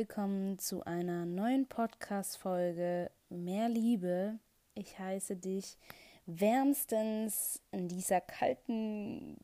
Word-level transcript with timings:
willkommen 0.00 0.58
zu 0.58 0.82
einer 0.86 1.26
neuen 1.26 1.66
Podcast-Folge 1.66 3.10
Mehr 3.28 3.68
Liebe. 3.68 4.38
Ich 4.74 4.98
heiße 4.98 5.36
dich 5.36 5.76
wärmstens 6.24 7.60
in 7.70 7.86
dieser 7.86 8.22
kalten 8.22 9.36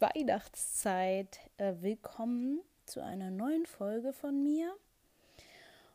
Weihnachtszeit 0.00 1.40
äh, 1.56 1.72
willkommen 1.80 2.60
zu 2.84 3.02
einer 3.02 3.30
neuen 3.30 3.64
Folge 3.64 4.12
von 4.12 4.42
mir 4.42 4.76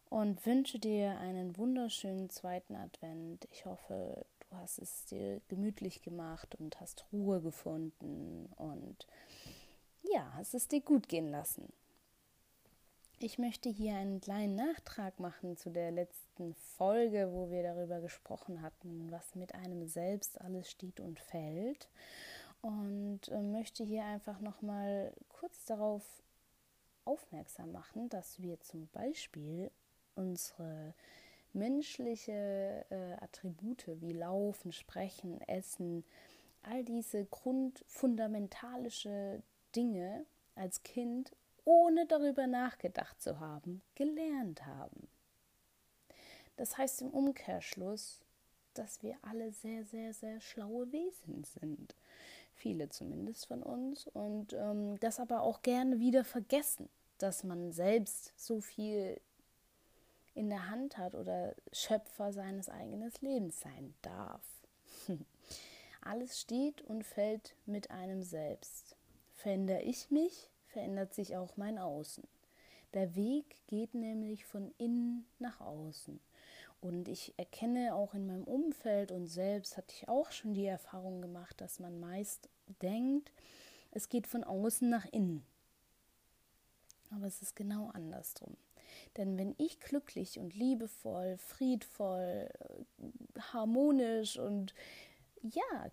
und 0.09 0.43
wünsche 0.47 0.79
dir 0.79 1.19
einen 1.19 1.55
wunderschönen 1.55 2.31
zweiten 2.31 2.75
Advent. 2.75 3.47
Ich 3.51 3.67
hoffe, 3.67 4.25
du 4.39 4.57
hast 4.57 4.79
es 4.79 5.05
dir 5.05 5.41
gemütlich 5.47 6.01
gemacht 6.01 6.55
und 6.55 6.81
hast 6.81 7.05
Ruhe 7.13 7.39
gefunden 7.39 8.49
und 8.55 9.05
ja, 10.01 10.33
hast 10.33 10.55
es 10.55 10.67
dir 10.67 10.81
gut 10.81 11.07
gehen 11.07 11.29
lassen. 11.29 11.71
Ich 13.19 13.39
möchte 13.39 13.67
hier 13.67 13.95
einen 13.95 14.21
kleinen 14.21 14.53
Nachtrag 14.53 15.19
machen 15.19 15.57
zu 15.57 15.71
der 15.71 15.89
letzten 15.89 16.53
Folge, 16.53 17.33
wo 17.33 17.49
wir 17.49 17.63
darüber 17.63 17.99
gesprochen 17.99 18.61
hatten, 18.61 19.09
was 19.09 19.33
mit 19.33 19.55
einem 19.55 19.87
selbst 19.87 20.39
alles 20.39 20.69
steht 20.69 20.99
und 20.99 21.19
fällt. 21.19 21.89
Und 22.61 23.27
äh, 23.29 23.41
möchte 23.41 23.83
hier 23.83 24.05
einfach 24.05 24.39
nochmal 24.39 25.15
kurz 25.29 25.65
darauf 25.65 26.03
aufmerksam 27.05 27.71
machen, 27.71 28.07
dass 28.09 28.39
wir 28.39 28.59
zum 28.59 28.87
Beispiel 28.89 29.71
unsere 30.13 30.93
menschliche 31.53 32.85
äh, 32.91 33.13
Attribute 33.13 33.99
wie 33.99 34.13
Laufen, 34.13 34.71
Sprechen, 34.71 35.41
Essen, 35.41 36.03
all 36.61 36.83
diese 36.83 37.25
grundfundamentalische 37.25 39.41
Dinge 39.75 40.27
als 40.53 40.83
Kind 40.83 41.31
ohne 41.67 42.05
darüber 42.05 42.47
nachgedacht 42.47 43.21
zu 43.21 43.41
haben, 43.41 43.81
gelernt 43.93 44.65
haben. 44.65 45.09
Das 46.55 46.77
heißt 46.77 47.01
im 47.01 47.09
Umkehrschluss, 47.09 48.21
dass 48.73 49.03
wir 49.03 49.17
alle 49.21 49.51
sehr, 49.51 49.83
sehr, 49.83 50.13
sehr 50.13 50.39
schlaue 50.39 50.89
Wesen 50.93 51.43
sind. 51.43 51.93
Viele 52.53 52.87
zumindest 52.87 53.47
von 53.47 53.63
uns. 53.63 54.07
Und 54.07 54.53
ähm, 54.53 54.97
das 55.01 55.19
aber 55.19 55.41
auch 55.41 55.61
gerne 55.61 55.99
wieder 55.99 56.23
vergessen, 56.23 56.87
dass 57.17 57.43
man 57.43 57.73
selbst 57.73 58.31
so 58.37 58.61
viel 58.61 59.19
in 60.35 60.49
der 60.49 60.69
Hand 60.69 60.97
hat 60.97 61.15
oder 61.15 61.53
Schöpfer 61.73 62.31
seines 62.31 62.69
eigenen 62.69 63.11
Lebens 63.19 63.59
sein 63.59 63.93
darf. 64.03 64.41
Alles 66.01 66.39
steht 66.39 66.81
und 66.83 67.03
fällt 67.03 67.55
mit 67.65 67.91
einem 67.91 68.23
selbst. 68.23 68.95
Verändere 69.33 69.81
ich 69.81 70.09
mich, 70.11 70.49
verändert 70.77 71.15
sich 71.15 71.35
auch 71.35 71.57
mein 71.57 71.79
Außen. 71.79 72.23
Der 72.93 73.15
Weg 73.15 73.65
geht 73.65 73.95
nämlich 73.95 74.45
von 74.45 74.71
innen 74.77 75.25
nach 75.39 75.59
außen. 75.59 76.19
Und 76.81 77.07
ich 77.07 77.33
erkenne 77.35 77.95
auch 77.95 78.13
in 78.13 78.27
meinem 78.27 78.43
Umfeld 78.43 79.11
und 79.11 79.25
selbst 79.25 79.75
hatte 79.75 79.95
ich 79.97 80.07
auch 80.07 80.31
schon 80.31 80.53
die 80.53 80.67
Erfahrung 80.67 81.19
gemacht, 81.19 81.59
dass 81.61 81.79
man 81.79 81.99
meist 81.99 82.47
denkt, 82.83 83.31
es 83.89 84.07
geht 84.07 84.27
von 84.27 84.43
außen 84.43 84.87
nach 84.87 85.05
innen. 85.11 85.43
Aber 87.09 87.25
es 87.25 87.41
ist 87.41 87.55
genau 87.55 87.89
andersrum. 87.95 88.55
Denn 89.17 89.35
wenn 89.39 89.55
ich 89.57 89.79
glücklich 89.79 90.37
und 90.37 90.53
liebevoll, 90.53 91.37
friedvoll, 91.37 92.51
harmonisch 93.51 94.37
und 94.37 94.75
ja, 95.41 95.89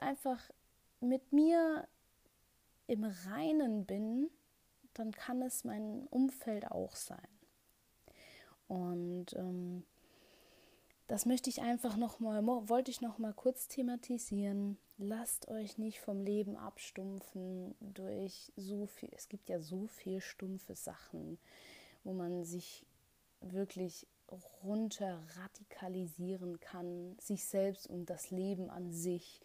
einfach 0.00 0.50
mit 1.00 1.30
mir 1.30 1.86
im 2.88 3.04
Reinen 3.04 3.86
bin, 3.86 4.28
dann 4.94 5.12
kann 5.12 5.42
es 5.42 5.62
mein 5.62 6.06
Umfeld 6.08 6.70
auch 6.70 6.96
sein. 6.96 7.28
Und 8.66 9.34
ähm, 9.34 9.84
das 11.06 11.24
möchte 11.24 11.48
ich 11.48 11.62
einfach 11.62 11.96
noch 11.96 12.18
mal, 12.20 12.46
wollte 12.68 12.90
ich 12.90 13.00
noch 13.00 13.18
mal 13.18 13.32
kurz 13.32 13.68
thematisieren. 13.68 14.78
Lasst 14.98 15.48
euch 15.48 15.78
nicht 15.78 16.00
vom 16.00 16.20
Leben 16.20 16.56
abstumpfen 16.56 17.74
durch 17.80 18.52
so 18.56 18.86
viel. 18.86 19.10
Es 19.12 19.28
gibt 19.28 19.48
ja 19.48 19.60
so 19.60 19.86
viel 19.86 20.20
stumpfe 20.20 20.74
Sachen, 20.74 21.38
wo 22.04 22.12
man 22.12 22.44
sich 22.44 22.84
wirklich 23.40 24.06
runter 24.62 25.22
radikalisieren 25.36 26.60
kann, 26.60 27.16
sich 27.20 27.44
selbst 27.44 27.86
und 27.86 28.10
das 28.10 28.30
Leben 28.30 28.68
an 28.68 28.90
sich. 28.92 29.40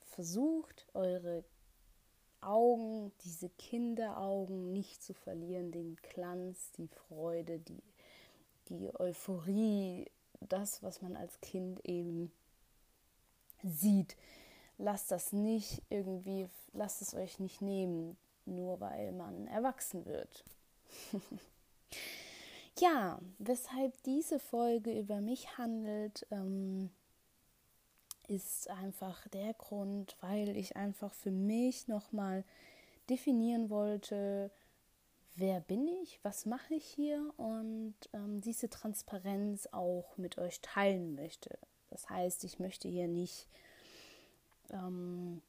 Versucht 0.00 0.86
eure 0.94 1.44
Augen, 2.46 3.12
diese 3.24 3.48
Kinderaugen 3.50 4.72
nicht 4.72 5.02
zu 5.02 5.14
verlieren, 5.14 5.72
den 5.72 5.96
Glanz, 5.96 6.70
die 6.72 6.88
Freude, 6.88 7.58
die, 7.58 7.82
die 8.68 8.94
Euphorie, 8.94 10.10
das, 10.40 10.82
was 10.82 11.02
man 11.02 11.16
als 11.16 11.40
Kind 11.40 11.80
eben 11.84 12.32
sieht. 13.62 14.16
Lasst 14.78 15.10
das 15.10 15.32
nicht 15.32 15.82
irgendwie, 15.88 16.48
lasst 16.72 17.02
es 17.02 17.14
euch 17.14 17.40
nicht 17.40 17.62
nehmen, 17.62 18.16
nur 18.44 18.80
weil 18.80 19.12
man 19.12 19.46
erwachsen 19.48 20.04
wird. 20.04 20.44
ja, 22.78 23.18
weshalb 23.38 24.00
diese 24.04 24.38
Folge 24.38 24.96
über 24.98 25.20
mich 25.20 25.58
handelt, 25.58 26.26
ähm, 26.30 26.90
ist 28.28 28.68
einfach 28.70 29.26
der 29.28 29.54
Grund, 29.54 30.16
weil 30.20 30.56
ich 30.56 30.76
einfach 30.76 31.12
für 31.12 31.30
mich 31.30 31.88
nochmal 31.88 32.44
definieren 33.08 33.70
wollte, 33.70 34.50
wer 35.36 35.60
bin 35.60 35.86
ich, 36.02 36.18
was 36.22 36.46
mache 36.46 36.74
ich 36.74 36.84
hier 36.84 37.32
und 37.36 37.94
ähm, 38.12 38.40
diese 38.40 38.68
Transparenz 38.70 39.68
auch 39.72 40.16
mit 40.16 40.38
euch 40.38 40.60
teilen 40.60 41.14
möchte. 41.14 41.58
Das 41.90 42.08
heißt, 42.08 42.44
ich 42.44 42.58
möchte 42.58 42.88
hier 42.88 43.06
nicht 43.06 43.46
ähm, 44.70 45.42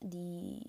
die 0.00 0.62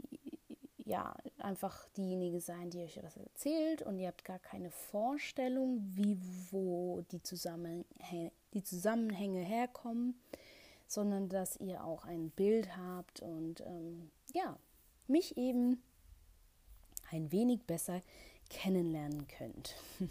ja 0.77 1.15
einfach 1.37 1.87
diejenige 1.89 2.41
sein, 2.41 2.69
die 2.69 2.81
euch 2.81 3.01
was 3.01 3.15
erzählt 3.15 3.81
und 3.81 3.97
ihr 3.99 4.07
habt 4.07 4.25
gar 4.25 4.39
keine 4.39 4.71
Vorstellung, 4.71 5.81
wie 5.95 6.19
wo 6.51 7.01
die 7.11 7.21
Zusammenhänge, 7.21 8.31
die 8.53 8.63
Zusammenhänge 8.63 9.41
herkommen, 9.41 10.15
sondern 10.87 11.29
dass 11.29 11.57
ihr 11.57 11.83
auch 11.83 12.05
ein 12.05 12.29
Bild 12.31 12.75
habt 12.77 13.21
und 13.21 13.61
ähm, 13.61 14.11
ja 14.33 14.57
mich 15.07 15.37
eben 15.37 15.81
ein 17.11 17.31
wenig 17.31 17.63
besser 17.63 18.01
kennenlernen 18.49 19.27
könnt. 19.27 19.75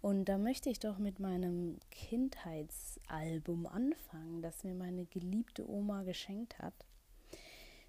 Und 0.00 0.24
da 0.26 0.38
möchte 0.38 0.70
ich 0.70 0.80
doch 0.80 0.98
mit 0.98 1.20
meinem 1.20 1.78
Kindheitsalbum 1.90 3.66
anfangen, 3.66 4.42
das 4.42 4.64
mir 4.64 4.74
meine 4.74 5.04
geliebte 5.04 5.68
Oma 5.68 6.02
geschenkt 6.02 6.58
hat. 6.58 6.74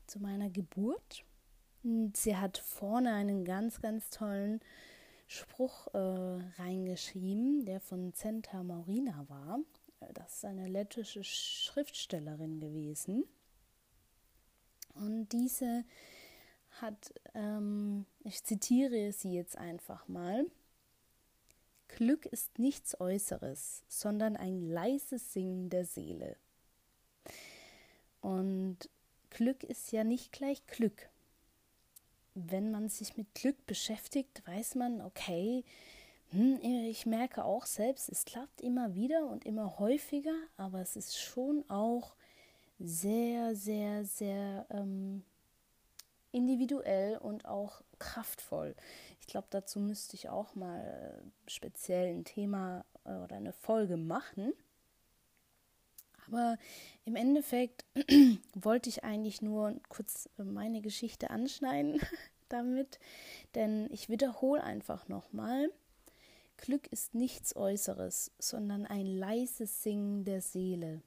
Zu 0.07 0.19
meiner 0.19 0.49
Geburt. 0.49 1.23
Und 1.83 2.17
sie 2.17 2.35
hat 2.35 2.57
vorne 2.57 3.13
einen 3.13 3.45
ganz, 3.45 3.81
ganz 3.81 4.09
tollen 4.09 4.59
Spruch 5.31 5.87
äh, 5.93 5.97
reingeschrieben, 6.61 7.65
der 7.65 7.79
von 7.79 8.13
Zenta 8.13 8.63
Maurina 8.63 9.25
war. 9.29 9.59
Das 10.13 10.35
ist 10.35 10.45
eine 10.45 10.67
lettische 10.67 11.23
Schriftstellerin 11.23 12.59
gewesen. 12.59 13.23
Und 14.93 15.29
diese 15.29 15.85
hat, 16.81 17.13
ähm, 17.33 18.05
ich 18.25 18.43
zitiere 18.43 19.13
sie 19.13 19.33
jetzt 19.33 19.57
einfach 19.57 20.09
mal, 20.09 20.45
Glück 21.87 22.25
ist 22.25 22.59
nichts 22.59 22.99
Äußeres, 22.99 23.83
sondern 23.87 24.35
ein 24.35 24.61
leises 24.61 25.31
Singen 25.31 25.69
der 25.69 25.85
Seele. 25.85 26.35
Und 28.19 28.89
Glück 29.29 29.63
ist 29.63 29.93
ja 29.93 30.03
nicht 30.03 30.33
gleich 30.33 30.65
Glück. 30.67 31.09
Wenn 32.49 32.71
man 32.71 32.89
sich 32.89 33.17
mit 33.17 33.33
Glück 33.35 33.65
beschäftigt, 33.65 34.41
weiß 34.47 34.75
man, 34.75 35.01
okay, 35.01 35.63
hm, 36.31 36.59
ich 36.61 37.05
merke 37.05 37.43
auch 37.43 37.65
selbst, 37.65 38.09
es 38.09 38.23
klappt 38.23 38.61
immer 38.61 38.95
wieder 38.95 39.25
und 39.27 39.45
immer 39.45 39.79
häufiger, 39.79 40.35
aber 40.55 40.79
es 40.79 40.95
ist 40.95 41.19
schon 41.19 41.65
auch 41.69 42.15
sehr, 42.79 43.55
sehr, 43.55 44.05
sehr 44.05 44.65
ähm, 44.69 45.23
individuell 46.31 47.17
und 47.17 47.45
auch 47.45 47.81
kraftvoll. 47.99 48.75
Ich 49.19 49.27
glaube, 49.27 49.47
dazu 49.49 49.79
müsste 49.79 50.15
ich 50.15 50.29
auch 50.29 50.55
mal 50.55 50.79
äh, 50.81 51.49
speziell 51.49 52.13
ein 52.13 52.23
Thema 52.23 52.85
äh, 53.03 53.15
oder 53.15 53.35
eine 53.35 53.53
Folge 53.53 53.97
machen. 53.97 54.53
Aber 56.27 56.57
im 57.03 57.15
Endeffekt 57.15 57.85
wollte 58.55 58.89
ich 58.89 59.03
eigentlich 59.03 59.41
nur 59.41 59.75
kurz 59.89 60.29
meine 60.37 60.81
Geschichte 60.81 61.29
anschneiden 61.29 61.99
damit, 62.51 62.99
denn 63.55 63.89
ich 63.91 64.09
wiederhole 64.09 64.63
einfach 64.63 65.07
nochmal. 65.07 65.71
Glück 66.57 66.87
ist 66.91 67.15
nichts 67.15 67.55
Äußeres, 67.55 68.31
sondern 68.37 68.85
ein 68.85 69.05
leises 69.05 69.83
Singen 69.83 70.23
der 70.23 70.41
Seele. 70.41 71.01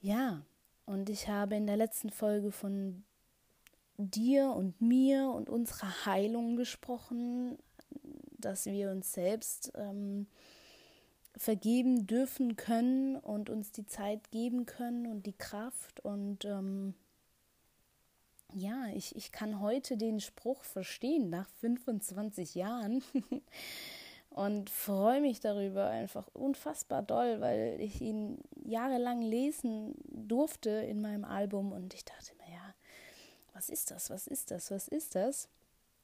Ja, 0.00 0.42
und 0.86 1.10
ich 1.10 1.28
habe 1.28 1.56
in 1.56 1.66
der 1.66 1.76
letzten 1.76 2.10
Folge 2.10 2.50
von 2.50 3.04
dir 3.96 4.50
und 4.50 4.80
mir 4.80 5.30
und 5.30 5.50
unserer 5.50 6.06
Heilung 6.06 6.56
gesprochen, 6.56 7.58
dass 8.38 8.66
wir 8.66 8.90
uns 8.90 9.12
selbst 9.12 9.72
ähm, 9.76 10.26
vergeben 11.36 12.06
dürfen 12.06 12.56
können 12.56 13.16
und 13.16 13.50
uns 13.50 13.72
die 13.72 13.86
Zeit 13.86 14.30
geben 14.30 14.66
können 14.66 15.06
und 15.06 15.26
die 15.26 15.36
Kraft. 15.36 16.00
Und 16.00 16.44
ähm, 16.44 16.94
ja, 18.54 18.86
ich, 18.94 19.16
ich 19.16 19.32
kann 19.32 19.60
heute 19.60 19.96
den 19.96 20.20
Spruch 20.20 20.64
verstehen 20.64 21.30
nach 21.30 21.48
25 21.60 22.54
Jahren. 22.54 23.02
und 24.30 24.70
freue 24.70 25.20
mich 25.20 25.40
darüber 25.40 25.88
einfach 25.88 26.28
unfassbar 26.34 27.02
doll, 27.02 27.40
weil 27.40 27.76
ich 27.80 28.00
ihn 28.00 28.38
jahrelang 28.64 29.22
lesen 29.22 29.94
durfte 30.04 30.70
in 30.70 31.00
meinem 31.00 31.24
Album 31.24 31.72
und 31.72 31.94
ich 31.94 32.04
dachte 32.04 32.32
mir, 32.36 32.54
ja, 32.54 32.74
was 33.52 33.68
ist 33.68 33.90
das, 33.90 34.08
was 34.08 34.26
ist 34.26 34.50
das, 34.50 34.70
was 34.70 34.86
ist 34.88 35.16
das? 35.16 35.48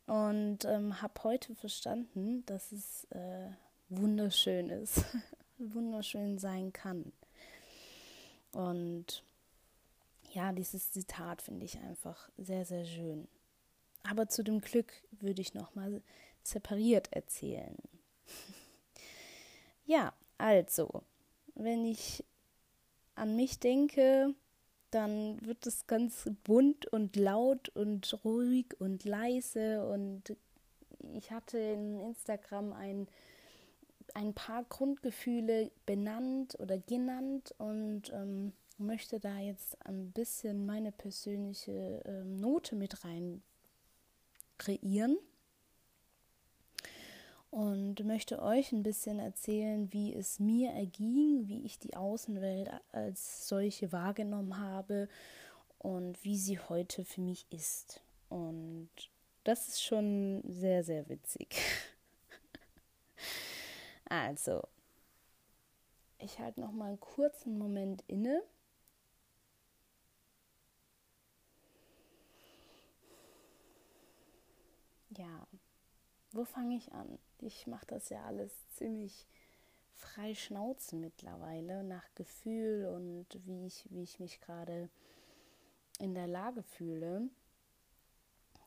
Und 0.06 0.64
ähm, 0.64 1.00
habe 1.02 1.14
heute 1.24 1.54
verstanden, 1.54 2.44
dass 2.46 2.72
es 2.72 3.04
äh, 3.10 3.48
wunderschön 3.88 4.70
ist, 4.70 5.04
wunderschön 5.58 6.38
sein 6.38 6.72
kann. 6.72 7.12
Und 8.52 9.22
ja, 10.36 10.52
dieses 10.52 10.92
Zitat 10.92 11.40
finde 11.40 11.64
ich 11.64 11.78
einfach 11.78 12.28
sehr, 12.36 12.66
sehr 12.66 12.84
schön. 12.84 13.26
Aber 14.02 14.28
zu 14.28 14.44
dem 14.44 14.60
Glück 14.60 14.92
würde 15.12 15.40
ich 15.40 15.54
nochmal 15.54 16.02
separiert 16.42 17.10
erzählen. 17.10 17.74
ja, 19.86 20.12
also, 20.36 21.02
wenn 21.54 21.86
ich 21.86 22.22
an 23.14 23.34
mich 23.34 23.58
denke, 23.60 24.34
dann 24.90 25.44
wird 25.44 25.66
es 25.66 25.86
ganz 25.86 26.28
bunt 26.44 26.84
und 26.86 27.16
laut 27.16 27.70
und 27.70 28.22
ruhig 28.22 28.78
und 28.78 29.06
leise. 29.06 29.88
Und 29.88 30.36
ich 31.14 31.30
hatte 31.30 31.56
in 31.56 31.98
Instagram 31.98 32.74
ein, 32.74 33.08
ein 34.12 34.34
paar 34.34 34.64
Grundgefühle 34.64 35.70
benannt 35.86 36.60
oder 36.60 36.76
genannt 36.76 37.54
und 37.56 38.12
ähm, 38.12 38.52
möchte 38.78 39.20
da 39.20 39.38
jetzt 39.38 39.76
ein 39.86 40.12
bisschen 40.12 40.66
meine 40.66 40.92
persönliche 40.92 42.02
ähm, 42.04 42.40
Note 42.40 42.76
mit 42.76 43.04
rein 43.04 43.42
kreieren 44.58 45.18
und 47.50 48.04
möchte 48.04 48.42
euch 48.42 48.72
ein 48.72 48.82
bisschen 48.82 49.18
erzählen, 49.18 49.92
wie 49.92 50.14
es 50.14 50.38
mir 50.38 50.72
erging, 50.72 51.48
wie 51.48 51.64
ich 51.64 51.78
die 51.78 51.96
Außenwelt 51.96 52.70
als 52.92 53.48
solche 53.48 53.92
wahrgenommen 53.92 54.58
habe 54.58 55.08
und 55.78 56.22
wie 56.24 56.36
sie 56.36 56.58
heute 56.58 57.04
für 57.04 57.20
mich 57.20 57.46
ist. 57.50 58.02
Und 58.28 58.90
das 59.44 59.68
ist 59.68 59.82
schon 59.82 60.42
sehr, 60.46 60.84
sehr 60.84 61.08
witzig. 61.08 61.56
also, 64.08 64.62
ich 66.18 66.38
halte 66.38 66.60
noch 66.60 66.72
mal 66.72 66.88
einen 66.88 67.00
kurzen 67.00 67.56
Moment 67.56 68.04
inne. 68.06 68.42
Ja, 75.16 75.46
wo 76.32 76.44
fange 76.44 76.76
ich 76.76 76.92
an? 76.92 77.18
Ich 77.38 77.66
mache 77.66 77.86
das 77.86 78.08
ja 78.10 78.24
alles 78.24 78.52
ziemlich 78.70 79.26
frei 79.94 80.34
Schnauze 80.34 80.96
mittlerweile, 80.96 81.82
nach 81.82 82.14
Gefühl 82.14 82.86
und 82.86 83.26
wie 83.46 83.66
ich, 83.66 83.86
wie 83.90 84.02
ich 84.02 84.20
mich 84.20 84.40
gerade 84.40 84.90
in 85.98 86.14
der 86.14 86.26
Lage 86.26 86.62
fühle. 86.62 87.28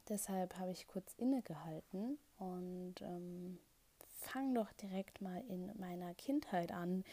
Deshalb 0.07 0.57
habe 0.57 0.71
ich 0.71 0.87
kurz 0.87 1.13
innegehalten 1.17 2.17
und 2.39 2.95
ähm, 3.01 3.59
fange 4.07 4.55
doch 4.55 4.71
direkt 4.73 5.21
mal 5.21 5.43
in 5.47 5.71
meiner 5.79 6.15
Kindheit 6.15 6.71
an, 6.71 7.03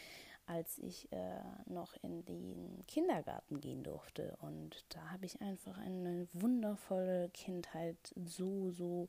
als 0.46 0.78
ich 0.78 1.10
äh, 1.12 1.40
noch 1.66 1.94
in 2.02 2.25
den 2.25 2.84
Kindergarten 2.87 3.60
gehen 3.60 3.82
durfte. 3.82 4.37
Und 4.40 4.84
da 4.90 5.10
habe 5.10 5.26
ich 5.26 5.40
einfach 5.40 5.76
eine 5.78 6.28
wundervolle 6.32 7.28
Kindheit 7.31 7.96
so, 8.14 8.70
so 8.70 9.08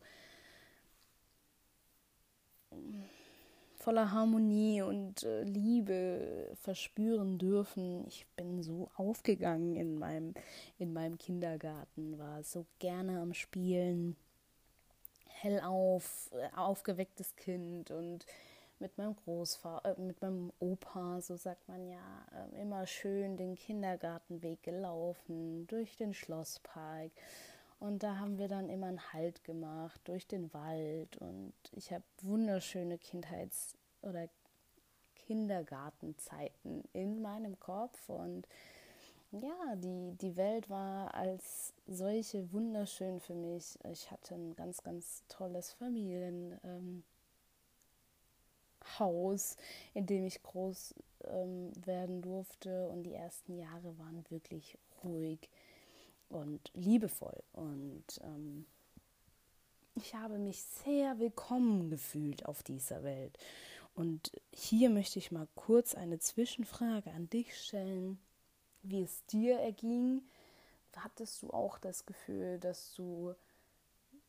voller 3.75 4.12
Harmonie 4.12 4.81
und 4.81 5.24
äh, 5.24 5.44
Liebe 5.44 6.51
verspüren 6.60 7.38
dürfen. 7.38 8.06
Ich 8.07 8.25
bin 8.36 8.62
so 8.62 8.89
aufgegangen 8.95 9.75
in 9.75 9.98
meinem, 9.98 10.34
in 10.78 10.92
meinem 10.92 11.18
Kindergarten, 11.18 12.18
war 12.18 12.44
so 12.44 12.66
gerne 12.80 13.22
am 13.22 13.34
Spielen, 13.34 14.18
hellauf, 15.28 16.31
äh, 16.34 16.56
aufgewecktes 16.56 17.36
Kind 17.36 17.92
und 17.92 18.25
mit 18.79 18.97
meinem 18.97 19.15
Großvater, 19.15 19.97
äh, 19.97 20.01
mit 20.01 20.21
meinem 20.21 20.51
Opa, 20.59 21.21
so 21.21 21.35
sagt 21.35 21.68
man 21.68 21.88
ja, 21.88 22.25
äh, 22.31 22.62
immer 22.62 22.85
schön 22.85 23.38
den 23.38 23.56
Kindergartenweg 23.56 24.63
gelaufen, 24.63 25.68
durch 25.68 25.95
den 25.95 26.13
Schlosspark 26.13 27.12
und 27.79 28.01
da 28.01 28.18
haben 28.18 28.39
wir 28.39 28.47
dann 28.47 28.69
immer 28.69 28.88
einen 28.88 29.13
Halt 29.13 29.44
gemacht 29.44 30.01
durch 30.06 30.27
den 30.27 30.51
Wald. 30.53 31.18
Und 31.18 31.53
ich 31.74 31.91
habe 31.91 32.03
wunderschöne 32.21 32.97
Kindheits- 32.97 33.77
oder 34.01 34.27
Kindergartenzeiten 35.15 36.83
in 36.94 37.21
meinem 37.21 37.59
Kopf. 37.59 38.09
Und 38.09 38.47
ja, 39.31 39.75
die, 39.75 40.15
die 40.18 40.35
Welt 40.38 40.69
war 40.69 41.13
als 41.13 41.74
solche 41.85 42.51
wunderschön 42.51 43.19
für 43.19 43.35
mich. 43.35 43.77
Ich 43.91 44.09
hatte 44.09 44.33
ein 44.33 44.56
ganz, 44.56 44.81
ganz 44.81 45.24
tolles 45.27 45.74
Familienhaus, 45.74 46.63
ähm, 46.63 47.03
in 49.94 50.06
dem 50.06 50.25
ich 50.25 50.42
groß 50.44 50.95
ähm, 51.25 51.72
werden 51.86 52.22
durfte. 52.22 52.88
Und 52.89 53.04
die 53.04 53.13
ersten 53.13 53.57
Jahre 53.57 53.98
waren 53.98 54.24
wirklich 54.30 54.78
ruhig 55.04 55.50
und 56.30 56.72
liebevoll. 56.74 57.44
Und 57.54 58.06
ähm, 58.22 58.66
ich 59.95 60.16
habe 60.16 60.38
mich 60.38 60.62
sehr 60.62 61.19
willkommen 61.19 61.89
gefühlt 61.89 62.45
auf 62.45 62.63
dieser 62.63 63.03
Welt. 63.03 63.38
Und 63.96 64.32
hier 64.53 64.89
möchte 64.89 65.17
ich 65.17 65.32
mal 65.32 65.48
kurz 65.56 65.96
eine 65.96 66.20
Zwischenfrage 66.20 67.12
an 67.12 67.29
dich 67.29 67.60
stellen, 67.60 68.20
wie 68.84 69.01
es 69.01 69.25
dir 69.25 69.60
erging. 69.60 70.22
Hattest 70.96 71.41
du 71.41 71.51
auch 71.51 71.77
das 71.79 72.06
Gefühl, 72.06 72.60
dass 72.60 72.94
du 72.94 73.34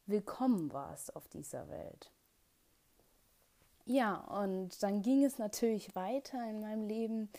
willkommen 0.06 0.72
warst 0.72 1.14
auf 1.16 1.28
dieser 1.28 1.68
Welt? 1.68 2.10
Ja, 3.90 4.16
und 4.16 4.82
dann 4.82 5.02
ging 5.02 5.24
es 5.24 5.38
natürlich 5.38 5.94
weiter 5.94 6.38
in 6.48 6.60
meinem 6.60 6.86
Leben 6.86 7.30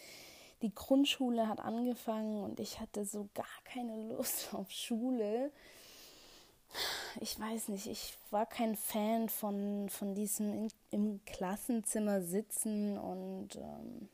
die 0.61 0.73
Grundschule 0.73 1.47
hat 1.47 1.59
angefangen 1.59 2.43
und 2.43 2.59
ich 2.59 2.79
hatte 2.79 3.05
so 3.05 3.29
gar 3.33 3.45
keine 3.63 4.13
Lust 4.13 4.49
auf 4.53 4.69
Schule. 4.71 5.51
Ich 7.19 7.39
weiß 7.39 7.69
nicht, 7.69 7.87
ich 7.87 8.13
war 8.29 8.45
kein 8.45 8.75
Fan 8.75 9.29
von, 9.29 9.89
von 9.89 10.13
diesem 10.13 10.53
in, 10.53 10.67
im 10.91 11.25
Klassenzimmer 11.25 12.21
sitzen 12.21 12.97
und 12.97 13.55
ähm, 13.55 14.09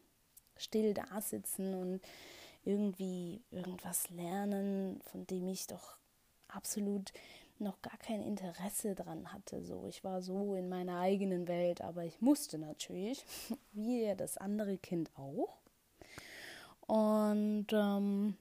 still 0.56 0.94
da 0.94 1.20
sitzen 1.20 1.74
und 1.74 2.02
irgendwie 2.64 3.42
irgendwas 3.52 4.10
lernen, 4.10 5.02
von 5.12 5.28
dem 5.28 5.48
ich 5.50 5.68
doch 5.68 5.98
absolut 6.48 7.12
noch 7.60 7.82
gar 7.82 7.98
kein 7.98 8.22
Interesse 8.22 8.96
dran 8.96 9.32
hatte. 9.32 9.64
So, 9.64 9.86
ich 9.88 10.04
war 10.04 10.22
so 10.22 10.56
in 10.56 10.70
meiner 10.70 11.00
eigenen 11.00 11.48
Welt, 11.48 11.82
aber 11.82 12.04
ich 12.04 12.22
musste 12.22 12.58
natürlich, 12.58 13.26
wie 13.74 14.14
das 14.16 14.38
andere 14.38 14.78
Kind 14.78 15.12
auch. 15.16 15.58
Und 16.88 17.68
ähm, 17.72 18.36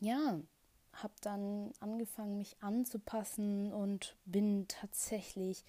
ja, 0.00 0.40
habe 0.92 1.14
dann 1.22 1.72
angefangen, 1.80 2.38
mich 2.38 2.56
anzupassen 2.60 3.72
und 3.72 4.16
bin 4.24 4.66
tatsächlich 4.68 5.64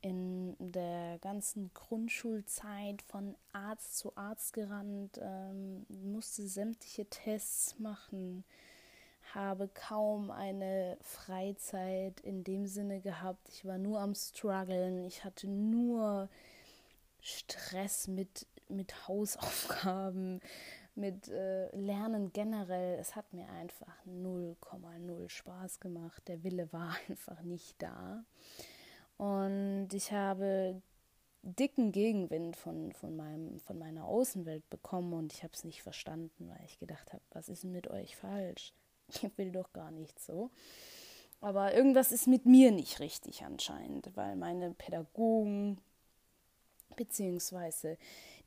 in 0.00 0.54
der 0.58 1.18
ganzen 1.18 1.72
Grundschulzeit 1.74 3.02
von 3.02 3.34
Arzt 3.52 3.98
zu 3.98 4.16
Arzt 4.16 4.52
gerannt, 4.52 5.18
ähm, 5.20 5.86
musste 5.88 6.46
sämtliche 6.46 7.06
Tests 7.06 7.78
machen, 7.78 8.44
habe 9.38 9.68
kaum 9.68 10.30
eine 10.30 10.98
Freizeit 11.00 12.20
in 12.20 12.44
dem 12.44 12.66
Sinne 12.66 13.00
gehabt. 13.00 13.48
Ich 13.48 13.64
war 13.64 13.78
nur 13.78 14.00
am 14.00 14.14
struggeln, 14.14 15.04
ich 15.04 15.24
hatte 15.24 15.48
nur 15.48 16.28
Stress 17.20 18.08
mit 18.08 18.46
mit 18.68 19.08
Hausaufgaben, 19.08 20.40
mit 20.94 21.28
äh, 21.28 21.74
Lernen 21.76 22.32
generell. 22.32 22.98
Es 22.98 23.16
hat 23.16 23.32
mir 23.32 23.48
einfach 23.50 23.94
0,0 24.06 25.28
Spaß 25.28 25.80
gemacht. 25.80 26.26
Der 26.28 26.42
Wille 26.42 26.72
war 26.72 26.94
einfach 27.08 27.42
nicht 27.42 27.80
da. 27.80 28.24
Und 29.16 29.88
ich 29.92 30.12
habe 30.12 30.80
dicken 31.42 31.92
Gegenwind 31.92 32.56
von, 32.56 32.92
von, 32.92 33.16
meinem, 33.16 33.58
von 33.60 33.78
meiner 33.78 34.04
Außenwelt 34.04 34.68
bekommen 34.70 35.12
und 35.12 35.32
ich 35.32 35.42
habe 35.42 35.54
es 35.54 35.64
nicht 35.64 35.82
verstanden, 35.82 36.48
weil 36.48 36.64
ich 36.66 36.78
gedacht 36.78 37.12
habe, 37.12 37.22
was 37.30 37.48
ist 37.48 37.64
denn 37.64 37.72
mit 37.72 37.88
euch 37.88 38.16
falsch? 38.16 38.72
Ich 39.08 39.38
will 39.38 39.50
doch 39.50 39.72
gar 39.72 39.90
nicht 39.90 40.20
so. 40.20 40.50
Aber 41.40 41.74
irgendwas 41.74 42.12
ist 42.12 42.26
mit 42.26 42.46
mir 42.46 42.72
nicht 42.72 43.00
richtig 43.00 43.44
anscheinend, 43.44 44.10
weil 44.16 44.36
meine 44.36 44.72
Pädagogen 44.72 45.80
beziehungsweise 46.96 47.96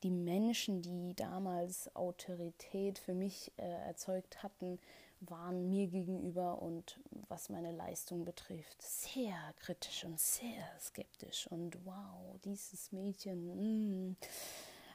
die 0.04 0.12
Menschen, 0.12 0.82
die 0.82 1.16
damals 1.16 1.96
Autorität 1.96 3.00
für 3.00 3.14
mich 3.14 3.52
äh, 3.58 3.64
erzeugt 3.88 4.44
hatten, 4.44 4.80
waren 5.22 5.70
mir 5.70 5.88
gegenüber 5.88 6.62
und 6.62 7.00
was 7.30 7.50
meine 7.50 7.72
Leistung 7.72 8.26
betrifft, 8.26 8.82
sehr 8.82 9.36
kritisch 9.60 10.04
und 10.04 10.20
sehr 10.20 10.64
skeptisch. 10.80 11.48
Und 11.48 11.78
wow, 11.86 12.40
dieses 12.44 12.92
Mädchen. 12.92 14.10
Mh. 14.10 14.16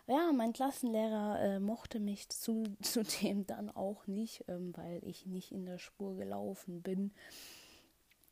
Ja, 0.08 0.30
mein 0.32 0.52
Klassenlehrer 0.52 1.40
äh, 1.40 1.58
mochte 1.58 1.98
mich 1.98 2.28
zu, 2.28 2.62
zudem 2.82 3.46
dann 3.46 3.70
auch 3.70 4.06
nicht, 4.06 4.44
ähm, 4.48 4.72
weil 4.76 5.00
ich 5.04 5.26
nicht 5.26 5.50
in 5.52 5.66
der 5.66 5.78
Spur 5.78 6.16
gelaufen 6.16 6.80
bin 6.82 7.12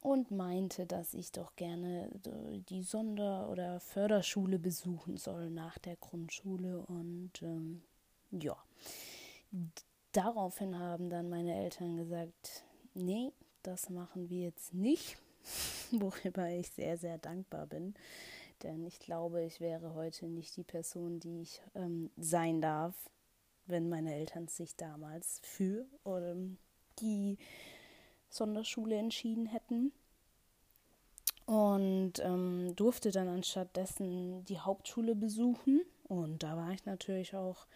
und 0.00 0.30
meinte, 0.30 0.86
dass 0.86 1.14
ich 1.14 1.32
doch 1.32 1.56
gerne 1.56 2.10
die 2.68 2.82
Sonder- 2.82 3.48
oder 3.48 3.80
Förderschule 3.80 4.58
besuchen 4.58 5.16
soll 5.16 5.50
nach 5.50 5.78
der 5.78 5.96
Grundschule. 5.96 6.80
Und 6.80 7.42
ähm, 7.42 7.82
ja, 8.30 8.56
daraufhin 10.12 10.78
haben 10.78 11.08
dann 11.08 11.30
meine 11.30 11.54
Eltern 11.56 11.96
gesagt, 11.96 12.64
nee, 12.92 13.32
das 13.62 13.88
machen 13.88 14.28
wir 14.28 14.42
jetzt 14.42 14.74
nicht, 14.74 15.16
worüber 15.90 16.50
ich 16.50 16.70
sehr, 16.70 16.98
sehr 16.98 17.18
dankbar 17.18 17.66
bin. 17.66 17.94
Denn 18.62 18.84
ich 18.84 18.98
glaube, 18.98 19.42
ich 19.42 19.60
wäre 19.60 19.94
heute 19.94 20.26
nicht 20.26 20.56
die 20.56 20.64
Person, 20.64 21.20
die 21.20 21.42
ich 21.42 21.62
ähm, 21.74 22.10
sein 22.16 22.60
darf, 22.60 22.94
wenn 23.66 23.88
meine 23.88 24.14
Eltern 24.14 24.48
sich 24.48 24.76
damals 24.76 25.40
für 25.42 25.86
oder 26.04 26.36
die 27.00 27.38
Sonderschule 28.28 28.96
entschieden 28.96 29.46
hätten. 29.46 29.92
Und 31.46 32.20
ähm, 32.20 32.74
durfte 32.74 33.10
dann 33.10 33.28
anstattdessen 33.28 34.44
die 34.46 34.60
Hauptschule 34.60 35.14
besuchen. 35.14 35.82
Und 36.04 36.42
da 36.42 36.56
war 36.56 36.70
ich 36.72 36.86
natürlich 36.86 37.34
auch 37.34 37.66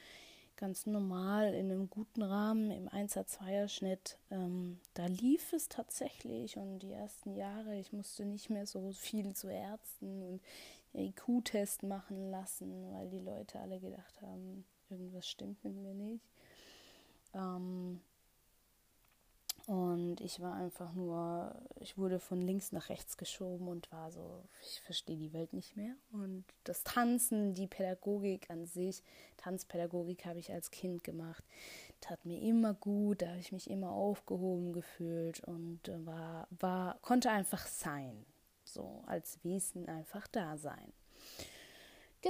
ganz 0.59 0.87
normal 0.87 1.55
in 1.55 1.71
einem 1.71 1.89
guten 1.89 2.23
Rahmen 2.23 2.71
im 2.71 2.89
1er, 2.89 3.25
2er 3.25 3.69
Schnitt. 3.69 4.19
Ähm, 4.31 4.79
da 4.95 5.07
lief 5.07 5.53
es 5.53 5.69
tatsächlich 5.69 6.59
und 6.59 6.81
die 6.81 6.93
ersten 6.93 7.35
Jahre, 7.35 7.79
ich 7.79 7.93
musste 7.93 8.27
nicht 8.27 8.51
mehr 8.51 8.67
so 8.67 8.93
viel 8.93 9.35
zu 9.35 9.49
Ärzten 9.49 10.23
und 10.23 10.43
IQ-Test 10.95 11.85
machen 11.85 12.31
lassen, 12.31 12.93
weil 12.93 13.09
die 13.09 13.21
Leute 13.21 13.61
alle 13.61 13.79
gedacht 13.79 14.21
haben, 14.21 14.65
irgendwas 14.91 15.29
stimmt 15.29 15.63
mit 15.65 15.75
mir 15.77 15.95
nicht. 15.95 16.29
Ähm, 17.35 18.01
und 19.69 20.23
ich 20.23 20.41
war 20.41 20.55
einfach 20.55 20.95
nur, 20.95 21.55
ich 21.79 21.99
wurde 21.99 22.21
von 22.21 22.41
links 22.41 22.73
nach 22.73 22.89
rechts 22.89 23.19
geschoben 23.19 23.69
und 23.69 23.93
war 23.93 24.11
so, 24.11 24.43
ich 24.63 24.81
verstehe 24.81 25.19
die 25.19 25.35
Welt 25.35 25.53
nicht 25.53 25.77
mehr. 25.77 25.95
Und 26.11 26.47
das 26.65 26.85
Tanzen, 26.85 27.53
die 27.53 27.67
Pädagogik 27.67 28.49
an 28.49 28.65
sich, 28.65 29.03
Tanzpädagogik 29.37 30.25
habe 30.25 30.39
ich 30.39 30.51
als 30.51 30.71
Kind 30.71 31.05
gemacht, 31.05 31.45
tat 32.01 32.25
mir 32.25 32.41
immer 32.41 32.73
gut, 32.73 33.21
da 33.21 33.29
habe 33.29 33.41
ich 33.41 33.53
mich 33.53 33.69
immer 33.69 33.91
aufgehoben 33.91 34.73
gefühlt 34.73 35.45
und 35.45 35.81
war, 36.07 36.49
war, 36.49 36.99
konnte 37.03 37.31
einfach 37.31 37.67
sein. 37.67 38.25
So 38.65 39.03
als 39.05 39.45
Wesen 39.45 39.87
einfach 39.87 40.27
da 40.29 40.57
sein. 40.57 40.95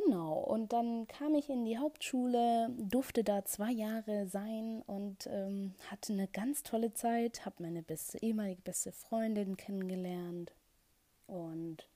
Genau, 0.04 0.34
und 0.34 0.72
dann 0.72 1.08
kam 1.08 1.34
ich 1.34 1.48
in 1.48 1.64
die 1.64 1.78
Hauptschule, 1.78 2.70
durfte 2.76 3.24
da 3.24 3.44
zwei 3.44 3.72
Jahre 3.72 4.26
sein 4.26 4.82
und 4.86 5.26
ähm, 5.26 5.74
hatte 5.90 6.12
eine 6.12 6.28
ganz 6.28 6.62
tolle 6.62 6.92
Zeit, 6.92 7.44
habe 7.44 7.62
meine 7.62 7.82
beste, 7.82 8.22
ehemalige 8.22 8.60
beste 8.62 8.92
Freundin 8.92 9.56
kennengelernt 9.56 10.52
und 11.26 11.88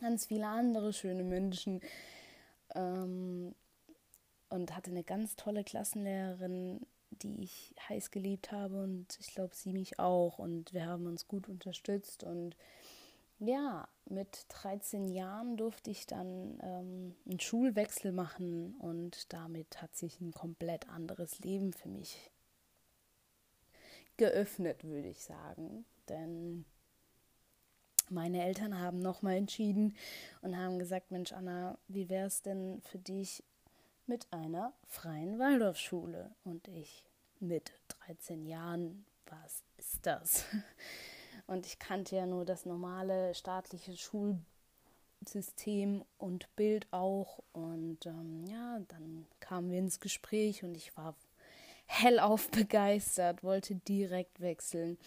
ganz 0.00 0.26
viele 0.26 0.46
andere 0.46 0.92
schöne 0.92 1.24
Menschen 1.24 1.80
ähm, 2.74 3.54
und 4.48 4.74
hatte 4.74 4.90
eine 4.90 5.04
ganz 5.04 5.36
tolle 5.36 5.64
Klassenlehrerin, 5.64 6.86
die 7.10 7.42
ich 7.42 7.74
heiß 7.88 8.10
geliebt 8.10 8.52
habe 8.52 8.82
und 8.82 9.18
ich 9.20 9.34
glaube, 9.34 9.54
sie 9.54 9.72
mich 9.72 9.98
auch 9.98 10.38
und 10.38 10.72
wir 10.72 10.86
haben 10.86 11.06
uns 11.06 11.28
gut 11.28 11.48
unterstützt 11.48 12.24
und 12.24 12.56
ja, 13.44 13.88
mit 14.06 14.46
13 14.48 15.08
Jahren 15.08 15.56
durfte 15.56 15.90
ich 15.90 16.06
dann 16.06 16.58
ähm, 16.62 17.16
einen 17.28 17.40
Schulwechsel 17.40 18.12
machen 18.12 18.74
und 18.78 19.32
damit 19.32 19.82
hat 19.82 19.96
sich 19.96 20.20
ein 20.20 20.32
komplett 20.32 20.88
anderes 20.88 21.40
Leben 21.40 21.72
für 21.72 21.88
mich 21.88 22.30
geöffnet, 24.16 24.84
würde 24.84 25.08
ich 25.08 25.22
sagen. 25.22 25.84
Denn 26.08 26.64
meine 28.10 28.44
Eltern 28.44 28.78
haben 28.78 29.00
nochmal 29.00 29.36
entschieden 29.36 29.96
und 30.42 30.56
haben 30.56 30.78
gesagt, 30.78 31.10
Mensch 31.10 31.32
Anna, 31.32 31.78
wie 31.88 32.08
wäre 32.08 32.26
es 32.26 32.42
denn 32.42 32.80
für 32.82 32.98
dich 32.98 33.42
mit 34.06 34.32
einer 34.32 34.72
freien 34.86 35.38
Waldorfschule? 35.38 36.30
Und 36.44 36.68
ich 36.68 37.04
mit 37.40 37.72
13 38.06 38.46
Jahren, 38.46 39.04
was 39.26 39.64
ist 39.78 40.06
das? 40.06 40.44
Und 41.46 41.66
ich 41.66 41.78
kannte 41.78 42.16
ja 42.16 42.26
nur 42.26 42.44
das 42.44 42.66
normale 42.66 43.34
staatliche 43.34 43.96
Schulsystem 45.24 46.04
und 46.18 46.54
Bild 46.56 46.86
auch. 46.90 47.42
Und 47.52 48.06
ähm, 48.06 48.44
ja, 48.46 48.80
dann 48.88 49.26
kamen 49.40 49.70
wir 49.70 49.78
ins 49.78 50.00
Gespräch 50.00 50.64
und 50.64 50.76
ich 50.76 50.96
war 50.96 51.14
hellauf 51.86 52.50
begeistert, 52.50 53.42
wollte 53.42 53.74
direkt 53.74 54.40
wechseln 54.40 54.98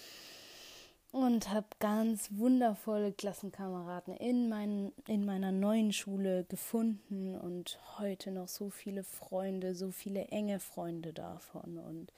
und 1.15 1.49
habe 1.49 1.67
ganz 1.79 2.27
wundervolle 2.33 3.13
Klassenkameraden 3.13 4.17
in, 4.17 4.49
mein, 4.49 4.91
in 5.07 5.25
meiner 5.25 5.53
neuen 5.53 5.93
Schule 5.93 6.43
gefunden 6.43 7.35
und 7.37 7.79
heute 7.97 8.31
noch 8.31 8.49
so 8.49 8.69
viele 8.69 9.05
Freunde, 9.05 9.75
so 9.75 9.91
viele 9.91 10.25
enge 10.25 10.59
Freunde 10.59 11.13
davon. 11.13 11.77
Und 11.77 12.11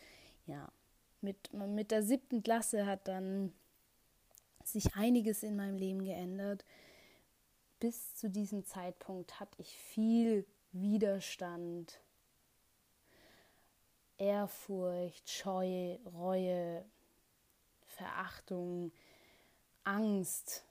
ja, 0.47 0.67
mit, 1.21 1.53
mit 1.53 1.91
der 1.91 2.01
siebten 2.01 2.41
Klasse 2.41 2.87
hat 2.87 3.07
dann 3.07 3.53
sich 4.71 4.95
einiges 4.95 5.43
in 5.43 5.55
meinem 5.55 5.77
Leben 5.77 6.03
geändert. 6.03 6.65
Bis 7.79 8.15
zu 8.15 8.29
diesem 8.29 8.65
Zeitpunkt 8.65 9.39
hatte 9.39 9.61
ich 9.61 9.77
viel 9.77 10.45
Widerstand, 10.71 11.99
Ehrfurcht, 14.17 15.29
Scheu, 15.29 15.97
Reue, 16.05 16.83
Verachtung, 17.85 18.91
Angst. 19.83 20.63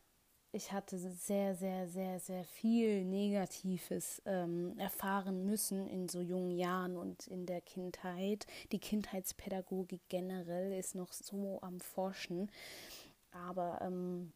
Ich 0.52 0.72
hatte 0.72 0.98
sehr, 0.98 1.54
sehr, 1.54 1.86
sehr, 1.86 2.18
sehr 2.18 2.44
viel 2.44 3.04
Negatives 3.04 4.22
ähm, 4.24 4.78
erfahren 4.78 5.44
müssen 5.44 5.86
in 5.86 6.08
so 6.08 6.20
jungen 6.20 6.50
Jahren 6.50 6.96
und 6.96 7.26
in 7.26 7.46
der 7.46 7.60
Kindheit. 7.60 8.46
Die 8.72 8.78
Kindheitspädagogik 8.78 10.00
generell 10.08 10.72
ist 10.72 10.94
noch 10.94 11.12
so 11.12 11.58
am 11.62 11.80
Forschen. 11.80 12.50
Aber 13.36 13.80
ähm, 13.82 14.32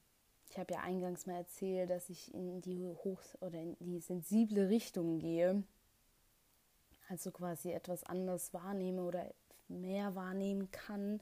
ich 0.51 0.59
habe 0.59 0.75
ja 0.75 0.81
eingangs 0.81 1.27
mal 1.27 1.37
erzählt, 1.37 1.91
dass 1.91 2.11
ich 2.11 2.35
in 2.35 2.61
die 2.61 2.93
hoch 3.05 3.21
oder 3.41 3.59
in 3.59 3.77
die 3.81 4.01
sensible 4.01 4.69
Richtung 4.69 5.19
gehe. 5.19 5.63
Also 7.09 7.31
quasi 7.31 7.73
etwas 7.73 8.05
anders 8.05 8.53
wahrnehme 8.53 9.03
oder 9.03 9.33
mehr 9.69 10.15
wahrnehmen 10.15 10.71
kann. 10.71 11.21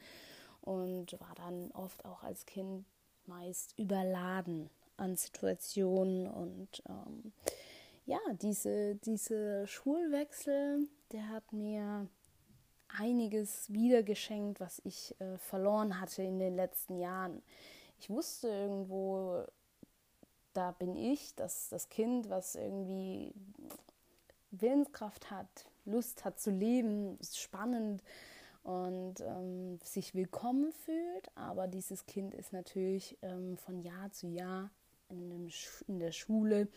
Und 0.60 1.18
war 1.20 1.34
dann 1.36 1.70
oft 1.72 2.04
auch 2.04 2.22
als 2.22 2.44
Kind 2.46 2.84
meist 3.26 3.78
überladen 3.78 4.68
an 4.96 5.16
Situationen. 5.16 6.26
Und 6.26 6.82
ähm, 6.88 7.32
ja, 8.06 8.18
diese, 8.40 8.96
diese 8.96 9.66
Schulwechsel, 9.66 10.88
der 11.12 11.28
hat 11.28 11.52
mir 11.52 12.08
einiges 12.88 13.72
wiedergeschenkt, 13.72 14.60
was 14.60 14.80
ich 14.84 15.14
äh, 15.20 15.36
verloren 15.38 16.00
hatte 16.00 16.22
in 16.22 16.38
den 16.38 16.56
letzten 16.56 16.98
Jahren. 16.98 17.42
Ich 18.00 18.10
wusste 18.10 18.48
irgendwo, 18.48 19.44
da 20.52 20.72
bin 20.72 20.96
ich, 20.96 21.34
das, 21.34 21.68
das 21.68 21.88
Kind, 21.88 22.30
was 22.30 22.54
irgendwie 22.54 23.32
Willenskraft 24.50 25.30
hat, 25.30 25.66
Lust 25.84 26.24
hat 26.24 26.38
zu 26.40 26.50
leben, 26.50 27.18
ist 27.18 27.38
spannend 27.38 28.02
und 28.62 29.20
ähm, 29.20 29.78
sich 29.82 30.14
willkommen 30.14 30.72
fühlt. 30.72 31.30
Aber 31.34 31.66
dieses 31.66 32.06
Kind 32.06 32.34
ist 32.34 32.52
natürlich 32.52 33.16
ähm, 33.22 33.56
von 33.56 33.80
Jahr 33.80 34.10
zu 34.12 34.28
Jahr 34.28 34.70
in, 35.08 35.50
in 35.86 35.98
der 35.98 36.12
Schule 36.12 36.68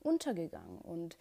untergegangen. 0.00 0.78
Und 0.78 1.18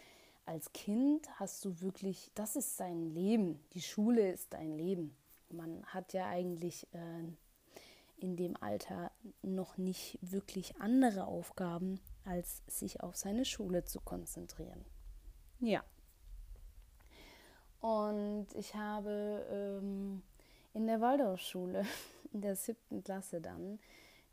als 0.50 0.74
Kind 0.74 1.30
hast 1.40 1.64
du 1.64 1.80
wirklich, 1.80 2.32
das 2.34 2.56
ist 2.56 2.76
sein 2.76 3.04
Leben. 3.04 3.64
Die 3.74 3.84
Schule 3.84 4.32
ist 4.32 4.52
dein 4.52 4.76
Leben. 4.76 5.16
Man 5.52 5.86
hat 5.86 6.12
ja 6.14 6.28
eigentlich 6.28 6.88
äh, 6.92 7.24
in 8.18 8.36
dem 8.36 8.58
Alter 8.60 9.12
noch 9.44 9.78
nicht 9.78 10.18
wirklich 10.22 10.76
andere 10.78 11.26
Aufgaben, 11.26 12.00
als 12.26 12.64
sich 12.68 13.02
auf 13.02 13.16
seine 13.16 13.46
Schule 13.46 13.86
zu 13.86 14.02
konzentrieren. 14.02 14.84
Ja. 15.60 15.84
Und 17.80 18.48
ich 18.56 18.74
habe 18.74 19.46
ähm, 19.52 20.24
in 20.74 20.88
der 20.88 21.00
Waldorfschule, 21.00 21.86
in 22.34 22.42
der 22.42 22.56
siebten 22.56 23.04
Klasse 23.04 23.40
dann, 23.40 23.78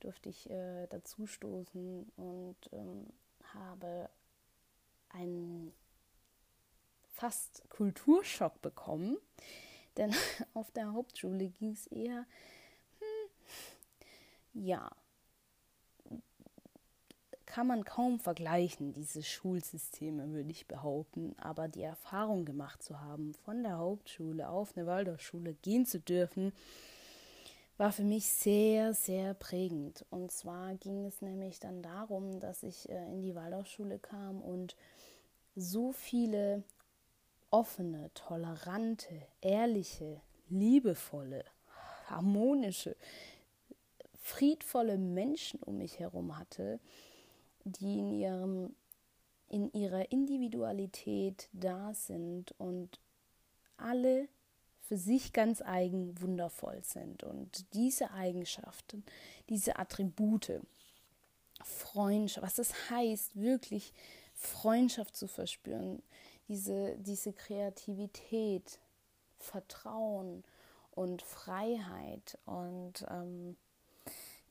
durfte 0.00 0.30
ich 0.30 0.48
äh, 0.48 0.86
dazu 0.86 1.26
stoßen 1.26 2.10
und 2.16 2.56
ähm, 2.72 3.06
habe 3.52 4.08
fast 7.16 7.68
Kulturschock 7.70 8.60
bekommen. 8.62 9.16
Denn 9.96 10.14
auf 10.54 10.70
der 10.70 10.92
Hauptschule 10.92 11.48
ging 11.48 11.72
es 11.72 11.86
eher, 11.86 12.26
hm, 12.98 13.30
ja, 14.52 14.90
kann 17.46 17.68
man 17.68 17.84
kaum 17.84 18.20
vergleichen, 18.20 18.92
diese 18.92 19.22
Schulsysteme, 19.22 20.30
würde 20.32 20.50
ich 20.50 20.66
behaupten. 20.66 21.34
Aber 21.38 21.68
die 21.68 21.82
Erfahrung 21.82 22.44
gemacht 22.44 22.82
zu 22.82 23.00
haben, 23.00 23.32
von 23.32 23.62
der 23.62 23.78
Hauptschule 23.78 24.48
auf 24.48 24.76
eine 24.76 24.86
Waldorfschule 24.86 25.54
gehen 25.54 25.86
zu 25.86 26.00
dürfen, 26.00 26.52
war 27.78 27.92
für 27.92 28.04
mich 28.04 28.26
sehr, 28.26 28.92
sehr 28.94 29.32
prägend. 29.34 30.04
Und 30.10 30.32
zwar 30.32 30.74
ging 30.74 31.06
es 31.06 31.22
nämlich 31.22 31.60
dann 31.60 31.82
darum, 31.82 32.40
dass 32.40 32.62
ich 32.62 32.88
äh, 32.88 33.10
in 33.10 33.22
die 33.22 33.34
Waldorfschule 33.34 33.98
kam 33.98 34.42
und 34.42 34.76
so 35.54 35.92
viele 35.92 36.62
offene, 37.50 38.10
tolerante, 38.14 39.22
ehrliche, 39.40 40.20
liebevolle, 40.48 41.44
harmonische, 42.06 42.96
friedvolle 44.20 44.98
Menschen 44.98 45.62
um 45.62 45.78
mich 45.78 45.98
herum 45.98 46.38
hatte, 46.38 46.80
die 47.64 47.98
in 47.98 48.12
ihrem 48.12 48.74
in 49.48 49.72
ihrer 49.72 50.10
Individualität 50.10 51.48
da 51.52 51.94
sind 51.94 52.52
und 52.58 52.98
alle 53.76 54.28
für 54.80 54.96
sich 54.96 55.32
ganz 55.32 55.62
eigen 55.62 56.20
wundervoll 56.20 56.82
sind. 56.82 57.24
Und 57.24 57.72
diese 57.74 58.10
Eigenschaften, 58.12 59.04
diese 59.48 59.76
Attribute, 59.78 60.60
Freundschaft, 61.62 62.44
was 62.46 62.58
es 62.58 62.90
heißt, 62.90 63.36
wirklich 63.36 63.92
Freundschaft 64.34 65.16
zu 65.16 65.26
verspüren, 65.26 66.02
diese, 66.48 66.96
diese 66.98 67.32
Kreativität, 67.32 68.78
Vertrauen 69.38 70.44
und 70.92 71.22
Freiheit. 71.22 72.38
Und 72.44 73.04
ähm, 73.08 73.56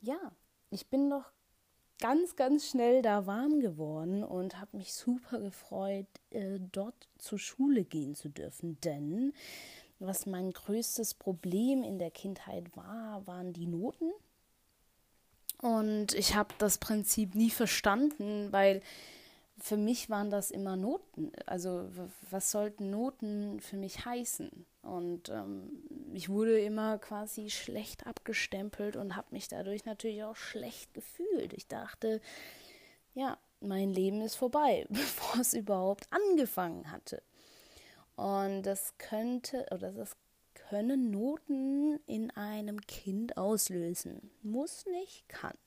ja, 0.01 0.31
ich 0.69 0.87
bin 0.87 1.09
doch 1.09 1.31
ganz, 1.99 2.35
ganz 2.35 2.69
schnell 2.69 3.01
da 3.01 3.25
warm 3.25 3.61
geworden 3.61 4.23
und 4.23 4.59
habe 4.59 4.77
mich 4.77 4.93
super 4.93 5.39
gefreut, 5.39 6.07
äh, 6.31 6.59
dort 6.71 7.07
zur 7.17 7.39
Schule 7.39 7.83
gehen 7.83 8.15
zu 8.15 8.29
dürfen. 8.29 8.79
Denn 8.81 9.33
was 9.99 10.25
mein 10.25 10.51
größtes 10.51 11.13
Problem 11.13 11.83
in 11.83 11.99
der 11.99 12.11
Kindheit 12.11 12.75
war, 12.75 13.25
waren 13.27 13.53
die 13.53 13.67
Noten. 13.67 14.11
Und 15.61 16.13
ich 16.13 16.35
habe 16.35 16.53
das 16.57 16.77
Prinzip 16.77 17.33
nie 17.33 17.49
verstanden, 17.49 18.51
weil 18.51 18.81
für 19.57 19.77
mich 19.77 20.09
waren 20.09 20.29
das 20.29 20.51
immer 20.51 20.75
Noten. 20.75 21.31
Also 21.45 21.89
was 22.29 22.51
sollten 22.51 22.89
Noten 22.89 23.59
für 23.61 23.77
mich 23.77 24.05
heißen? 24.05 24.65
Und 24.81 25.29
ähm, 25.29 25.83
ich 26.13 26.29
wurde 26.29 26.59
immer 26.59 26.97
quasi 26.97 27.49
schlecht 27.49 28.05
abgestempelt 28.05 28.95
und 28.95 29.15
habe 29.15 29.27
mich 29.31 29.47
dadurch 29.47 29.85
natürlich 29.85 30.23
auch 30.23 30.35
schlecht 30.35 30.93
gefühlt. 30.93 31.53
Ich 31.53 31.67
dachte, 31.67 32.21
ja, 33.13 33.37
mein 33.61 33.91
Leben 33.91 34.21
ist 34.21 34.35
vorbei, 34.35 34.85
bevor 34.89 35.41
es 35.41 35.53
überhaupt 35.53 36.07
angefangen 36.11 36.91
hatte. 36.91 37.21
Und 38.15 38.63
das 38.63 38.93
könnte 38.97 39.65
oder 39.71 39.91
das 39.91 40.15
können 40.69 41.11
Noten 41.11 41.99
in 42.05 42.31
einem 42.31 42.81
Kind 42.81 43.37
auslösen. 43.37 44.31
Muss 44.41 44.85
nicht, 44.85 45.27
kann. 45.29 45.57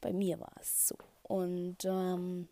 Bei 0.00 0.12
mir 0.12 0.40
war 0.40 0.52
es 0.60 0.88
so. 0.88 0.96
Und 1.22 1.84
ähm, 1.84 2.48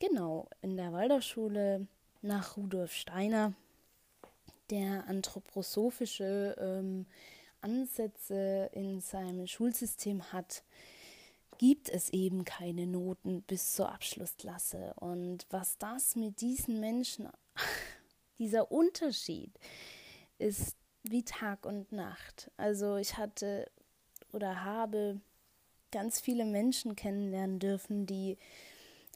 Genau, 0.00 0.48
in 0.62 0.78
der 0.78 0.94
Waldorfschule 0.94 1.86
nach 2.22 2.56
Rudolf 2.56 2.94
Steiner, 2.94 3.52
der 4.70 5.06
anthroposophische 5.08 6.56
ähm, 6.58 7.04
Ansätze 7.60 8.70
in 8.72 9.02
seinem 9.02 9.46
Schulsystem 9.46 10.32
hat, 10.32 10.62
gibt 11.58 11.90
es 11.90 12.08
eben 12.14 12.46
keine 12.46 12.86
Noten 12.86 13.42
bis 13.42 13.74
zur 13.74 13.92
Abschlussklasse. 13.92 14.94
Und 14.96 15.46
was 15.50 15.76
das 15.76 16.16
mit 16.16 16.40
diesen 16.40 16.80
Menschen, 16.80 17.28
dieser 18.38 18.72
Unterschied, 18.72 19.50
ist 20.38 20.76
wie 21.02 21.24
Tag 21.24 21.66
und 21.66 21.92
Nacht. 21.92 22.50
Also 22.56 22.96
ich 22.96 23.18
hatte 23.18 23.70
oder 24.32 24.64
habe 24.64 25.20
ganz 25.92 26.20
viele 26.20 26.46
Menschen 26.46 26.96
kennenlernen 26.96 27.58
dürfen, 27.58 28.06
die 28.06 28.38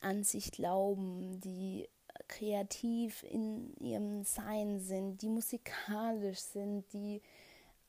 an 0.04 0.22
sich 0.22 0.52
glauben, 0.52 1.40
die 1.40 1.88
kreativ 2.28 3.22
in 3.24 3.74
ihrem 3.78 4.24
Sein 4.24 4.78
sind, 4.78 5.22
die 5.22 5.28
musikalisch 5.28 6.40
sind, 6.40 6.84
die 6.92 7.22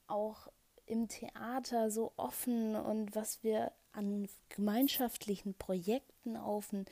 auch 0.08 0.48
im 0.86 1.08
Theater 1.08 1.92
so 1.92 2.14
offen 2.16 2.76
und 2.76 3.16
was 3.16 3.44
wir 3.44 3.72
an 3.92 4.28
gemeinschaftlichen 4.50 5.54
Projekten 5.56 6.38
auf 6.38 6.70
den 6.70 6.86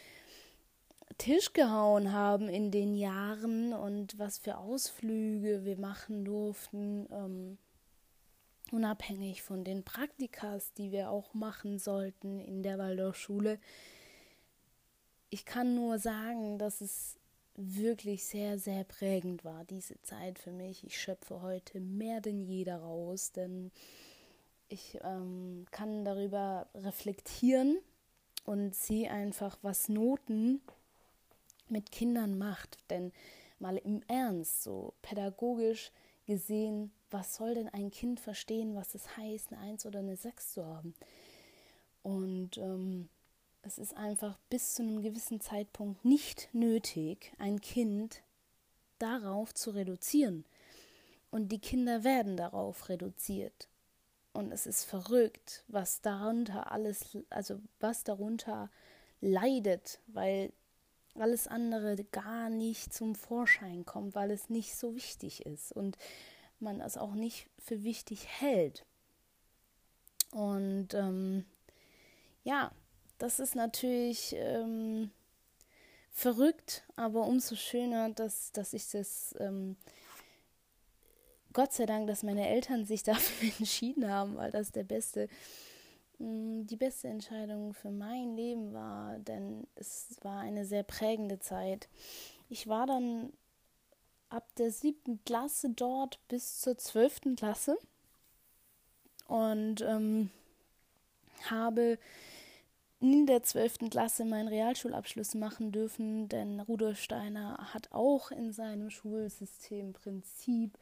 Tisch 1.17 1.53
gehauen 1.53 2.11
haben 2.11 2.49
in 2.49 2.71
den 2.71 2.95
Jahren 2.95 3.73
und 3.73 4.17
was 4.17 4.39
für 4.39 4.57
Ausflüge 4.57 5.63
wir 5.63 5.77
machen 5.77 6.25
durften, 6.25 7.07
ähm, 7.11 7.57
unabhängig 8.71 9.43
von 9.43 9.63
den 9.63 9.83
Praktikas, 9.83 10.73
die 10.73 10.91
wir 10.91 11.11
auch 11.11 11.33
machen 11.35 11.77
sollten 11.77 12.39
in 12.39 12.63
der 12.63 12.79
Waldorfschule. 12.79 13.57
Schule 13.57 13.59
ich 15.33 15.45
kann 15.45 15.73
nur 15.73 15.97
sagen, 15.97 16.59
dass 16.59 16.79
es 16.79 17.15
wirklich 17.55 18.23
sehr, 18.23 18.59
sehr 18.59 18.83
prägend 18.83 19.43
war, 19.43 19.63
diese 19.63 19.99
Zeit 20.03 20.37
für 20.37 20.51
mich. 20.51 20.85
Ich 20.85 21.01
schöpfe 21.01 21.41
heute 21.41 21.79
mehr 21.79 22.21
denn 22.21 22.39
je 22.39 22.63
daraus, 22.63 23.31
denn 23.31 23.71
ich 24.69 24.99
ähm, 25.01 25.65
kann 25.71 26.05
darüber 26.05 26.67
reflektieren 26.75 27.79
und 28.45 28.75
sehe 28.75 29.09
einfach, 29.09 29.57
was 29.63 29.89
Noten 29.89 30.61
mit 31.67 31.91
Kindern 31.91 32.37
macht. 32.37 32.77
Denn 32.91 33.11
mal 33.57 33.77
im 33.77 34.03
Ernst, 34.07 34.61
so 34.61 34.93
pädagogisch 35.01 35.91
gesehen, 36.27 36.91
was 37.09 37.35
soll 37.35 37.55
denn 37.55 37.69
ein 37.69 37.89
Kind 37.89 38.19
verstehen, 38.19 38.75
was 38.75 38.93
es 38.93 39.17
heißt, 39.17 39.51
eine 39.51 39.61
Eins 39.61 39.87
oder 39.87 39.97
eine 39.97 40.15
Sechs 40.15 40.53
zu 40.53 40.63
haben? 40.63 40.93
Und 42.03 42.59
ähm, 42.59 43.09
es 43.63 43.77
ist 43.77 43.95
einfach 43.95 44.37
bis 44.49 44.75
zu 44.75 44.83
einem 44.83 45.01
gewissen 45.01 45.39
Zeitpunkt 45.39 46.03
nicht 46.05 46.49
nötig, 46.53 47.31
ein 47.39 47.61
Kind 47.61 48.21
darauf 48.99 49.53
zu 49.53 49.71
reduzieren. 49.71 50.45
Und 51.31 51.49
die 51.49 51.59
Kinder 51.59 52.03
werden 52.03 52.37
darauf 52.37 52.89
reduziert. 52.89 53.67
Und 54.33 54.51
es 54.51 54.67
ist 54.67 54.83
verrückt, 54.83 55.63
was 55.67 56.01
darunter 56.01 56.71
alles, 56.71 57.17
also 57.29 57.59
was 57.79 58.03
darunter 58.03 58.69
leidet, 59.21 59.99
weil 60.07 60.51
alles 61.15 61.47
andere 61.47 62.03
gar 62.05 62.49
nicht 62.49 62.93
zum 62.93 63.15
Vorschein 63.15 63.85
kommt, 63.85 64.15
weil 64.15 64.31
es 64.31 64.49
nicht 64.49 64.75
so 64.75 64.95
wichtig 64.95 65.45
ist 65.45 65.71
und 65.71 65.97
man 66.59 66.81
es 66.81 66.97
auch 66.97 67.13
nicht 67.13 67.47
für 67.59 67.83
wichtig 67.83 68.27
hält. 68.27 68.85
Und 70.31 70.93
ähm, 70.95 71.45
ja, 72.43 72.71
das 73.17 73.39
ist 73.39 73.55
natürlich 73.55 74.35
ähm, 74.37 75.11
verrückt, 76.11 76.83
aber 76.95 77.25
umso 77.25 77.55
schöner, 77.55 78.09
dass, 78.11 78.51
dass 78.51 78.73
ich 78.73 78.89
das, 78.91 79.35
ähm, 79.39 79.75
Gott 81.51 81.73
sei 81.73 81.85
Dank, 81.85 82.07
dass 82.07 82.23
meine 82.23 82.47
Eltern 82.47 82.85
sich 82.85 83.03
dafür 83.03 83.51
entschieden 83.59 84.09
haben, 84.09 84.35
weil 84.35 84.51
das 84.51 84.71
der 84.71 84.83
beste, 84.83 85.27
mh, 86.19 86.27
mm, 86.27 86.67
die 86.67 86.77
beste 86.77 87.07
Entscheidung 87.07 87.73
für 87.73 87.91
mein 87.91 88.35
Leben 88.35 88.73
war, 88.73 89.17
denn 89.19 89.67
es 89.75 90.17
war 90.21 90.39
eine 90.39 90.65
sehr 90.65 90.83
prägende 90.83 91.39
Zeit. 91.39 91.89
Ich 92.49 92.67
war 92.67 92.85
dann 92.85 93.33
ab 94.29 94.47
der 94.57 94.71
siebten 94.71 95.23
Klasse 95.25 95.69
dort 95.69 96.19
bis 96.27 96.59
zur 96.59 96.77
zwölften 96.77 97.35
Klasse 97.35 97.77
und 99.27 99.81
ähm, 99.81 100.31
habe 101.49 101.99
in 103.03 103.25
der 103.25 103.43
12. 103.43 103.89
Klasse 103.89 104.23
meinen 104.23 104.47
Realschulabschluss 104.47 105.35
machen 105.35 105.73
dürfen, 105.73 106.29
denn 106.29 106.61
Rudolf 106.61 107.01
Steiner 107.01 107.57
hat 107.73 107.91
auch 107.91 108.31
in 108.31 108.53
seinem 108.53 108.89
Schulsystemprinzip 108.89 110.77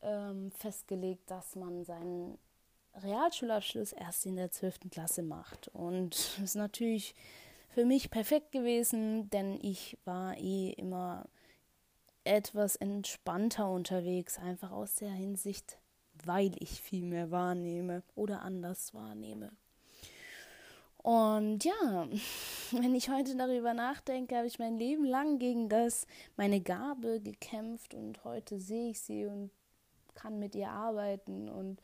ähm, 0.00 0.50
festgelegt, 0.52 1.30
dass 1.30 1.56
man 1.56 1.84
seinen 1.84 2.38
Realschulabschluss 2.94 3.92
erst 3.92 4.24
in 4.24 4.36
der 4.36 4.50
12. 4.50 4.88
Klasse 4.90 5.22
macht. 5.22 5.68
Und 5.68 6.14
das 6.14 6.38
ist 6.44 6.54
natürlich 6.54 7.14
für 7.68 7.84
mich 7.84 8.10
perfekt 8.10 8.52
gewesen, 8.52 9.28
denn 9.28 9.58
ich 9.60 9.98
war 10.06 10.38
eh 10.38 10.70
immer 10.70 11.26
etwas 12.24 12.76
entspannter 12.76 13.70
unterwegs, 13.70 14.38
einfach 14.38 14.70
aus 14.70 14.94
der 14.94 15.10
Hinsicht, 15.10 15.76
weil 16.24 16.54
ich 16.58 16.80
viel 16.80 17.04
mehr 17.04 17.30
wahrnehme 17.30 18.02
oder 18.14 18.40
anders 18.40 18.94
wahrnehme. 18.94 19.52
Und 21.02 21.64
ja, 21.64 22.08
wenn 22.72 22.94
ich 22.94 23.10
heute 23.10 23.36
darüber 23.36 23.74
nachdenke, 23.74 24.36
habe 24.36 24.46
ich 24.46 24.58
mein 24.58 24.76
Leben 24.76 25.04
lang 25.04 25.38
gegen 25.38 25.68
das, 25.68 26.06
meine 26.36 26.60
Gabe 26.60 27.20
gekämpft 27.20 27.94
und 27.94 28.22
heute 28.24 28.58
sehe 28.60 28.90
ich 28.90 29.00
sie 29.00 29.26
und 29.26 29.50
kann 30.14 30.38
mit 30.38 30.54
ihr 30.54 30.70
arbeiten 30.70 31.48
und 31.48 31.80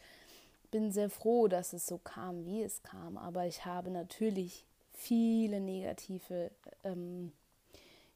bin 0.71 0.93
sehr 0.93 1.09
froh, 1.09 1.49
dass 1.49 1.73
es 1.73 1.87
so 1.87 1.99
kam, 1.99 2.45
wie 2.45 2.63
es 2.63 2.83
kam. 2.83 3.17
Aber 3.17 3.47
ich 3.47 3.65
habe 3.65 3.91
natürlich 3.91 4.65
viele 4.93 5.61
negative 5.61 6.51
ähm, 6.85 7.33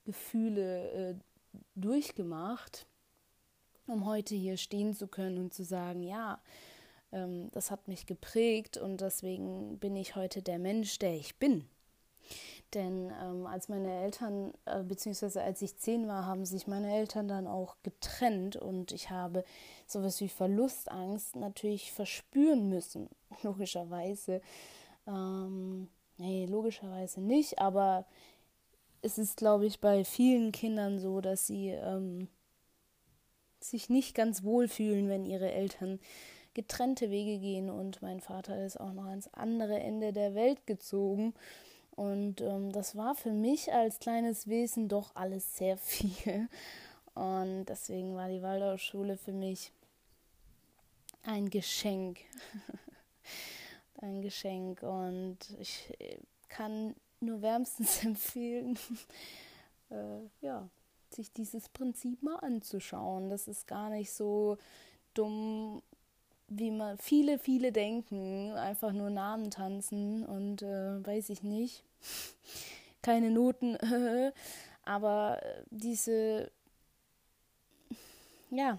Gefühle 0.05 0.91
äh, 0.91 1.15
durchgemacht, 1.75 2.87
um 3.87 4.05
heute 4.05 4.35
hier 4.35 4.57
stehen 4.57 4.95
zu 4.95 5.07
können 5.07 5.39
und 5.39 5.55
zu 5.55 5.65
sagen, 5.65 6.03
ja, 6.03 6.41
ähm, 7.13 7.51
das 7.53 7.71
hat 7.71 7.89
mich 7.89 8.07
geprägt 8.07 8.77
und 8.77 9.01
deswegen 9.01 9.79
bin 9.79 9.97
ich 9.97 10.17
heute 10.17 10.43
der 10.43 10.59
Mensch, 10.59 10.99
der 10.99 11.15
ich 11.15 11.39
bin. 11.39 11.69
Denn 12.75 13.13
ähm, 13.21 13.47
als 13.47 13.69
meine 13.69 14.03
Eltern, 14.03 14.53
äh, 14.65 14.85
beziehungsweise 14.85 15.43
als 15.43 15.61
ich 15.61 15.77
zehn 15.77 16.07
war, 16.07 16.27
haben 16.27 16.45
sich 16.45 16.69
meine 16.69 16.95
Eltern 16.95 17.27
dann 17.27 17.49
auch 17.49 17.77
getrennt 17.83 18.55
und 18.55 18.93
ich 18.93 19.11
habe 19.11 19.45
sowas 19.87 20.21
wie 20.21 20.29
Verlustangst 20.29 21.35
natürlich 21.35 21.93
verspüren 21.93 22.69
müssen, 22.69 23.09
logischerweise. 23.43 24.41
Ähm, 25.07 25.89
nee, 26.19 26.47
logischerweise 26.47 27.21
nicht, 27.21 27.59
aber 27.59 28.07
es 29.03 29.19
ist, 29.19 29.37
glaube 29.37 29.67
ich, 29.67 29.81
bei 29.81 30.05
vielen 30.05 30.53
Kindern 30.53 31.01
so, 31.01 31.21
dass 31.21 31.47
sie 31.47 31.69
ähm, 31.71 32.29
sich 33.59 33.89
nicht 33.89 34.15
ganz 34.15 34.45
wohl 34.45 34.69
fühlen, 34.69 35.09
wenn 35.09 35.25
ihre 35.25 35.51
Eltern 35.51 35.99
getrennte 36.55 37.11
Wege 37.11 37.39
gehen 37.39 37.71
und 37.71 38.03
mein 38.03 38.21
Vater 38.21 38.65
ist 38.65 38.79
auch 38.79 38.93
noch 38.93 39.07
ans 39.07 39.29
andere 39.33 39.79
Ende 39.79 40.13
der 40.13 40.35
Welt 40.35 40.67
gezogen. 40.67 41.35
Und 41.97 42.41
ähm, 42.41 42.73
das 42.73 42.97
war 42.97 43.15
für 43.15 43.33
mich 43.33 43.73
als 43.73 43.99
kleines 43.99 44.49
Wesen 44.49 44.89
doch 44.89 45.15
alles 45.15 45.57
sehr 45.57 45.77
viel. 45.79 46.49
Und 47.15 47.67
deswegen 47.67 48.15
war 48.15 48.29
die 48.29 48.43
Waldorfschule 48.43 49.17
für 49.17 49.33
mich 49.33 49.73
ein 51.23 51.51
Geschenk. 51.51 52.21
ein 54.01 54.23
Geschenk. 54.23 54.83
Und 54.83 55.39
ich 55.59 55.93
äh, 55.99 56.19
kann 56.49 56.95
nur 57.21 57.43
wärmstens 57.43 58.05
empfehlen, 58.05 58.79
äh, 59.91 60.21
ja, 60.41 60.69
sich 61.11 61.33
dieses 61.33 61.69
Prinzip 61.69 62.23
mal 62.23 62.37
anzuschauen. 62.37 63.29
Das 63.29 63.49
ist 63.49 63.67
gar 63.67 63.91
nicht 63.91 64.13
so 64.13 64.57
dumm 65.15 65.83
wie 66.51 66.71
man 66.71 66.99
viele, 66.99 67.39
viele 67.39 67.73
denken, 67.73 68.53
einfach 68.53 68.93
nur 68.93 69.09
Namen 69.09 69.51
tanzen 69.51 70.27
und 70.27 70.63
äh, 70.63 71.07
weiß 71.07 71.31
ich 71.31 71.43
nicht, 71.43 71.85
keine 73.03 73.31
Noten, 73.31 73.79
aber 74.85 75.41
diese, 75.71 76.51
ja, 78.51 78.79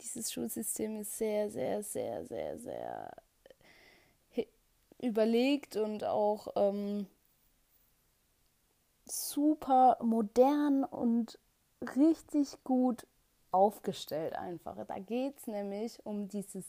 dieses 0.00 0.32
Schulsystem 0.32 1.00
ist 1.00 1.18
sehr, 1.18 1.50
sehr, 1.50 1.82
sehr, 1.82 2.24
sehr, 2.26 2.58
sehr 2.58 3.12
überlegt 5.02 5.76
und 5.76 6.04
auch 6.04 6.46
ähm, 6.54 7.06
super 9.04 9.98
modern 10.00 10.84
und 10.84 11.38
richtig 11.96 12.56
gut 12.64 13.06
aufgestellt 13.52 14.34
einfach. 14.34 14.76
Da 14.86 14.98
geht 14.98 15.38
es 15.38 15.46
nämlich 15.46 16.04
um 16.04 16.28
dieses, 16.28 16.64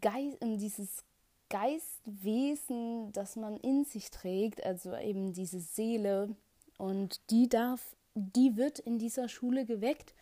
Geist, 0.00 0.40
um 0.40 0.58
dieses 0.58 1.04
Geistwesen, 1.50 3.12
das 3.12 3.36
man 3.36 3.56
in 3.58 3.84
sich 3.84 4.10
trägt, 4.10 4.64
also 4.64 4.96
eben 4.96 5.32
diese 5.32 5.60
Seele. 5.60 6.34
Und 6.78 7.20
die 7.30 7.48
darf, 7.48 7.96
die 8.14 8.56
wird 8.56 8.78
in 8.78 8.98
dieser 8.98 9.28
Schule 9.28 9.64
geweckt. 9.64 10.14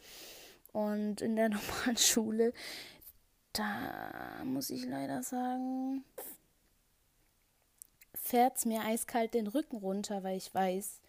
Und 0.72 1.20
in 1.20 1.36
der 1.36 1.48
normalen 1.50 1.96
Schule, 1.96 2.52
da 3.52 4.42
muss 4.44 4.70
ich 4.70 4.86
leider 4.86 5.22
sagen, 5.22 6.04
fährt 8.14 8.56
es 8.56 8.64
mir 8.64 8.82
eiskalt 8.82 9.34
den 9.34 9.46
Rücken 9.46 9.76
runter, 9.76 10.22
weil 10.22 10.38
ich 10.38 10.54
weiß, 10.54 11.01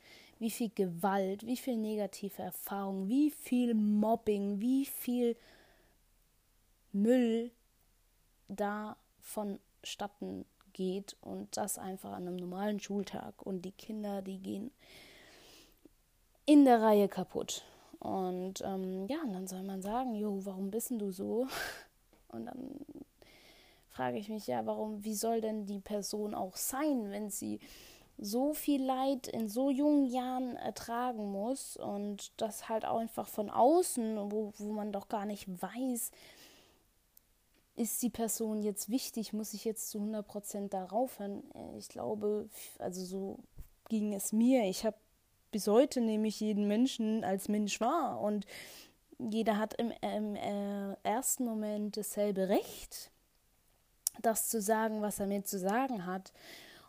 wie 0.43 0.51
viel 0.51 0.71
Gewalt, 0.75 1.45
wie 1.45 1.55
viel 1.55 1.77
negative 1.77 2.41
Erfahrung, 2.41 3.07
wie 3.07 3.31
viel 3.31 3.73
Mobbing, 3.73 4.59
wie 4.59 4.85
viel 4.85 5.37
Müll 6.91 7.49
da 8.49 8.97
vonstatten 9.21 10.43
geht 10.73 11.15
und 11.21 11.55
das 11.55 11.77
einfach 11.77 12.11
an 12.11 12.27
einem 12.27 12.35
normalen 12.35 12.81
Schultag 12.81 13.41
und 13.41 13.61
die 13.61 13.71
Kinder, 13.71 14.21
die 14.21 14.39
gehen 14.39 14.71
in 16.45 16.65
der 16.65 16.81
Reihe 16.81 17.07
kaputt. 17.07 17.63
Und 17.99 18.59
ähm, 18.65 19.07
ja, 19.07 19.21
und 19.21 19.31
dann 19.31 19.47
soll 19.47 19.63
man 19.63 19.81
sagen, 19.81 20.13
jo, 20.13 20.45
warum 20.45 20.71
bist 20.71 20.91
du 20.91 21.09
so? 21.11 21.47
Und 22.27 22.47
dann 22.47 22.79
frage 23.87 24.17
ich 24.17 24.27
mich 24.27 24.47
ja, 24.47 24.65
warum, 24.65 25.05
wie 25.05 25.13
soll 25.13 25.39
denn 25.39 25.67
die 25.67 25.79
Person 25.79 26.33
auch 26.33 26.57
sein, 26.57 27.11
wenn 27.11 27.29
sie 27.29 27.59
so 28.17 28.53
viel 28.53 28.83
Leid 28.83 29.27
in 29.27 29.49
so 29.49 29.69
jungen 29.69 30.05
Jahren 30.05 30.55
ertragen 30.55 31.31
muss 31.31 31.77
und 31.77 32.31
das 32.37 32.69
halt 32.69 32.85
auch 32.85 32.99
einfach 32.99 33.27
von 33.27 33.49
außen, 33.49 34.31
wo, 34.31 34.53
wo 34.57 34.71
man 34.71 34.91
doch 34.91 35.09
gar 35.09 35.25
nicht 35.25 35.47
weiß, 35.61 36.11
ist 37.75 38.01
die 38.01 38.09
Person 38.09 38.61
jetzt 38.61 38.89
wichtig, 38.89 39.33
muss 39.33 39.53
ich 39.53 39.65
jetzt 39.65 39.89
zu 39.89 39.97
100% 39.99 40.69
darauf 40.69 41.19
hören? 41.19 41.43
Ich 41.77 41.89
glaube, 41.89 42.49
also 42.77 43.03
so 43.03 43.39
ging 43.89 44.13
es 44.13 44.31
mir. 44.31 44.69
Ich 44.69 44.85
habe 44.85 44.97
bis 45.51 45.67
heute 45.67 46.01
nämlich 46.01 46.39
jeden 46.39 46.67
Menschen 46.67 47.23
als 47.23 47.47
Mensch 47.47 47.79
wahr 47.81 48.19
und 48.21 48.45
jeder 49.19 49.57
hat 49.57 49.73
im, 49.75 49.91
im 50.01 50.35
äh, 50.35 50.95
ersten 51.03 51.45
Moment 51.45 51.97
dasselbe 51.97 52.49
Recht, 52.49 53.11
das 54.21 54.49
zu 54.49 54.61
sagen, 54.61 55.01
was 55.01 55.19
er 55.19 55.27
mir 55.27 55.43
zu 55.43 55.57
sagen 55.57 56.05
hat. 56.05 56.33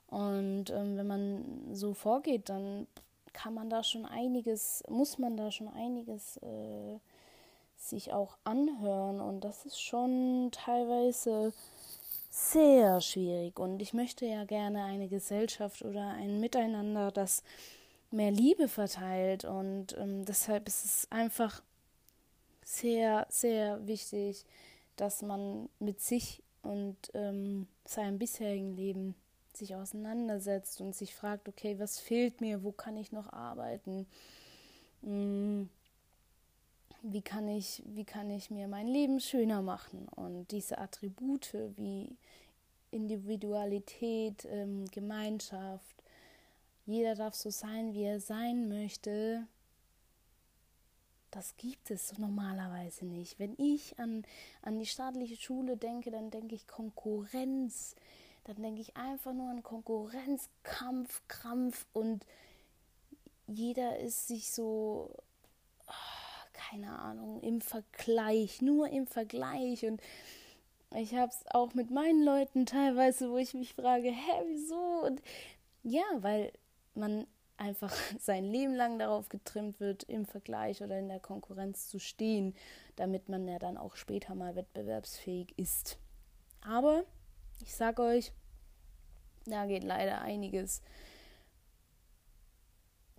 Und 0.09 0.71
ähm, 0.71 0.97
wenn 0.97 1.07
man 1.07 1.75
so 1.75 1.95
vorgeht, 1.95 2.49
dann 2.49 2.87
kann 3.33 3.55
man 3.55 3.69
da 3.69 3.83
schon 3.83 4.07
einiges, 4.07 4.83
muss 4.88 5.19
man 5.19 5.37
da 5.37 5.51
schon 5.51 5.69
einiges 5.69 6.37
äh, 6.38 6.99
sich 7.77 8.12
auch 8.12 8.37
anhören. 8.45 9.21
Und 9.21 9.43
das 9.43 9.67
ist 9.67 9.81
schon 9.81 10.51
teilweise 10.53 11.53
sehr 12.31 13.01
schwierig. 13.01 13.59
Und 13.59 13.81
ich 13.81 13.93
möchte 13.93 14.27
ja 14.27 14.45
gerne 14.45 14.85
eine 14.85 15.09
Gesellschaft 15.09 15.83
oder 15.83 16.09
ein 16.09 16.40
Miteinander, 16.40 17.11
das 17.11 17.43
mehr 18.11 18.31
Liebe 18.31 18.69
verteilt. 18.69 19.45
Und 19.45 19.97
ähm, 19.99 20.25
deshalb 20.25 20.69
ist 20.69 20.85
es 20.85 21.07
einfach 21.11 21.62
sehr, 22.64 23.27
sehr 23.29 23.87
wichtig, 23.87 24.45
dass 24.97 25.23
man 25.23 25.69
mit 25.79 26.01
sich 26.01 26.43
und 26.62 26.97
ähm, 27.12 27.67
seinem 27.85 28.19
bisherigen 28.19 28.75
Leben 28.75 29.14
sich 29.57 29.75
auseinandersetzt 29.75 30.81
und 30.81 30.95
sich 30.95 31.14
fragt, 31.14 31.49
okay, 31.49 31.79
was 31.79 32.01
fehlt 32.01 32.40
mir, 32.40 32.62
wo 32.62 32.73
kann 32.73 32.97
ich 32.97 33.12
noch 33.12 33.33
arbeiten, 33.33 34.07
hm, 35.03 35.69
wie 37.03 37.23
kann 37.23 37.49
ich, 37.49 37.83
wie 37.87 38.05
kann 38.05 38.31
ich 38.31 38.51
mir 38.51 38.67
mein 38.67 38.87
Leben 38.87 39.21
schöner 39.21 39.61
machen? 39.61 40.09
Und 40.09 40.51
diese 40.51 40.79
Attribute 40.79 41.55
wie 41.77 42.17
Individualität, 42.90 44.47
ähm, 44.51 44.87
Gemeinschaft, 44.90 46.03
jeder 46.87 47.14
darf 47.14 47.35
so 47.35 47.51
sein, 47.51 47.93
wie 47.93 48.05
er 48.05 48.21
sein 48.21 48.69
möchte, 48.69 49.47
das 51.31 51.57
gibt 51.57 51.90
es 51.90 52.17
normalerweise 52.17 53.05
nicht. 53.05 53.38
Wenn 53.38 53.55
ich 53.59 53.99
an, 53.99 54.25
an 54.62 54.79
die 54.79 54.87
staatliche 54.87 55.37
Schule 55.37 55.77
denke, 55.77 56.11
dann 56.11 56.31
denke 56.31 56.55
ich 56.55 56.67
Konkurrenz, 56.69 57.97
dann 58.44 58.62
denke 58.62 58.80
ich 58.80 58.96
einfach 58.96 59.33
nur 59.33 59.50
an 59.50 59.62
Konkurrenz, 59.62 60.48
Kampf, 60.62 61.22
Krampf 61.28 61.87
und 61.92 62.24
jeder 63.46 63.98
ist 63.98 64.28
sich 64.28 64.50
so, 64.50 65.11
oh, 65.87 66.48
keine 66.52 66.98
Ahnung, 66.98 67.40
im 67.40 67.61
Vergleich, 67.61 68.62
nur 68.62 68.88
im 68.88 69.07
Vergleich 69.07 69.85
und 69.85 70.00
ich 70.94 71.14
habe 71.14 71.30
es 71.30 71.44
auch 71.50 71.74
mit 71.74 71.90
meinen 71.90 72.22
Leuten 72.24 72.66
teilweise, 72.66 73.30
wo 73.30 73.38
ich 73.38 73.54
mich 73.54 73.74
frage, 73.74 74.11
hä, 74.11 74.42
wieso? 74.46 75.04
Und 75.04 75.20
ja, 75.83 76.04
weil 76.18 76.52
man 76.94 77.26
einfach 77.57 77.92
sein 78.20 78.44
Leben 78.44 78.74
lang 78.74 78.98
darauf 78.98 79.28
getrimmt 79.28 79.80
wird, 79.80 80.04
im 80.04 80.26
Vergleich 80.26 80.83
oder 80.83 80.98
in 80.98 81.09
der 81.09 81.20
Konkurrenz 81.20 81.88
zu 81.88 81.98
stehen, 81.98 82.54
damit 82.96 83.28
man 83.28 83.48
ja 83.48 83.59
dann 83.59 83.76
auch 83.76 83.96
später 83.96 84.35
mal 84.35 84.54
wettbewerbsfähig 84.54 85.59
ist. 85.59 85.98
Aber 86.61 87.04
ich 87.61 87.75
sage 87.75 88.03
euch, 88.03 88.33
da 89.47 89.67
geht 89.67 89.85
leider 89.85 90.21
einiges 90.21 90.83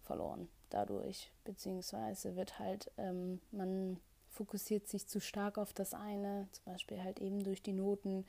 verloren 0.02 0.48
dadurch, 0.69 1.32
beziehungsweise 1.43 2.36
wird 2.36 2.60
halt, 2.60 2.91
ähm, 2.98 3.39
man 3.52 4.00
fokussiert 4.30 4.88
sich 4.88 5.08
zu 5.08 5.19
stark 5.19 5.58
auf 5.58 5.74
das 5.74 5.93
eine, 5.93 6.48
zum 6.52 6.74
Beispiel 6.74 7.02
halt 7.04 7.19
eben 7.19 7.43
durch 7.43 7.62
die 7.62 7.74
Noten, 7.74 8.26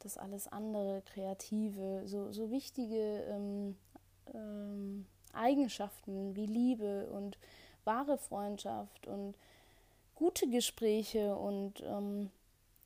das 0.00 0.16
alles 0.16 0.46
andere, 0.46 1.02
kreative, 1.02 2.02
so, 2.06 2.30
so 2.30 2.50
wichtige 2.50 3.24
ähm, 3.24 3.76
ähm, 4.32 5.06
Eigenschaften 5.32 6.36
wie 6.36 6.46
Liebe 6.46 7.08
und 7.10 7.38
wahre 7.84 8.18
Freundschaft 8.18 9.06
und 9.08 9.36
gute 10.14 10.48
Gespräche 10.48 11.36
und 11.36 11.82
ähm, 11.84 12.30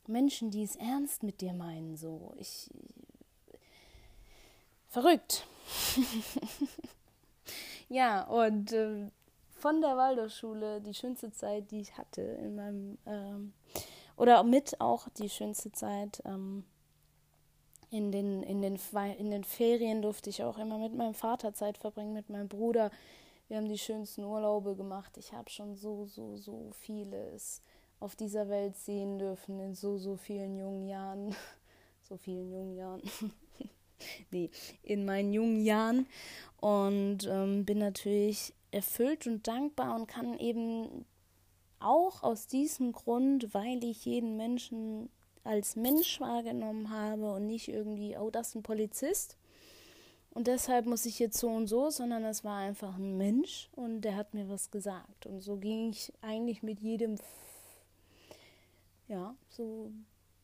Menschen, 0.07 0.51
die 0.51 0.63
es 0.63 0.75
ernst 0.75 1.23
mit 1.23 1.41
dir 1.41 1.53
meinen, 1.53 1.95
so. 1.95 2.33
Ich. 2.37 2.69
Verrückt. 4.87 5.47
ja, 7.89 8.23
und 8.23 8.71
äh, 8.73 9.09
von 9.49 9.81
der 9.81 9.97
Waldorfschule 9.97 10.81
die 10.81 10.93
schönste 10.93 11.31
Zeit, 11.31 11.71
die 11.71 11.81
ich 11.81 11.97
hatte 11.97 12.21
in 12.21 12.55
meinem, 12.55 12.97
ähm, 13.05 13.53
oder 14.17 14.43
mit 14.43 14.79
auch 14.79 15.07
die 15.17 15.29
schönste 15.29 15.71
Zeit, 15.71 16.21
ähm, 16.25 16.65
in 17.89 18.11
den, 18.11 18.43
in, 18.43 18.61
den, 18.61 18.79
in 19.17 19.31
den 19.31 19.43
Ferien 19.43 20.01
durfte 20.01 20.29
ich 20.29 20.43
auch 20.43 20.57
immer 20.57 20.79
mit 20.79 20.95
meinem 20.95 21.13
Vater 21.13 21.53
Zeit 21.53 21.77
verbringen, 21.77 22.13
mit 22.13 22.29
meinem 22.29 22.49
Bruder. 22.49 22.89
Wir 23.47 23.57
haben 23.57 23.69
die 23.69 23.77
schönsten 23.77 24.23
Urlaube 24.23 24.75
gemacht. 24.75 25.15
Ich 25.17 25.31
habe 25.31 25.49
schon 25.49 25.75
so, 25.75 26.05
so, 26.05 26.35
so 26.35 26.71
vieles 26.71 27.61
auf 28.03 28.15
dieser 28.17 28.49
Welt 28.49 28.75
sehen 28.75 29.17
dürfen 29.17 29.59
in 29.61 29.75
so, 29.75 29.97
so 29.97 30.17
vielen 30.17 30.57
jungen 30.57 30.87
Jahren. 30.87 31.35
So 32.05 32.17
vielen 32.17 32.51
jungen 32.51 32.75
Jahren. 32.75 33.01
nee, 34.31 34.49
in 34.83 35.05
meinen 35.05 35.31
jungen 35.31 35.63
Jahren. 35.63 36.05
Und 36.59 37.19
ähm, 37.29 37.63
bin 37.63 37.77
natürlich 37.77 38.53
erfüllt 38.71 39.25
und 39.25 39.47
dankbar 39.47 39.95
und 39.95 40.07
kann 40.07 40.37
eben 40.37 41.05
auch 41.79 42.21
aus 42.21 42.45
diesem 42.45 42.91
Grund, 42.91 43.53
weil 43.53 43.81
ich 43.85 44.03
jeden 44.03 44.35
Menschen 44.35 45.09
als 45.45 45.77
Mensch 45.77 46.19
wahrgenommen 46.19 46.89
habe 46.89 47.33
und 47.33 47.47
nicht 47.47 47.69
irgendwie, 47.69 48.17
oh, 48.17 48.29
das 48.29 48.49
ist 48.49 48.55
ein 48.55 48.63
Polizist. 48.63 49.37
Und 50.31 50.47
deshalb 50.47 50.85
muss 50.85 51.05
ich 51.05 51.19
jetzt 51.19 51.37
so 51.37 51.47
und 51.47 51.67
so, 51.67 51.89
sondern 51.89 52.25
es 52.25 52.43
war 52.43 52.57
einfach 52.57 52.97
ein 52.97 53.17
Mensch 53.17 53.69
und 53.77 54.01
der 54.01 54.17
hat 54.17 54.33
mir 54.33 54.49
was 54.49 54.71
gesagt. 54.71 55.25
Und 55.25 55.39
so 55.39 55.55
ging 55.55 55.89
ich 55.91 56.11
eigentlich 56.21 56.63
mit 56.63 56.81
jedem, 56.81 57.15
ja, 59.07 59.35
so 59.49 59.91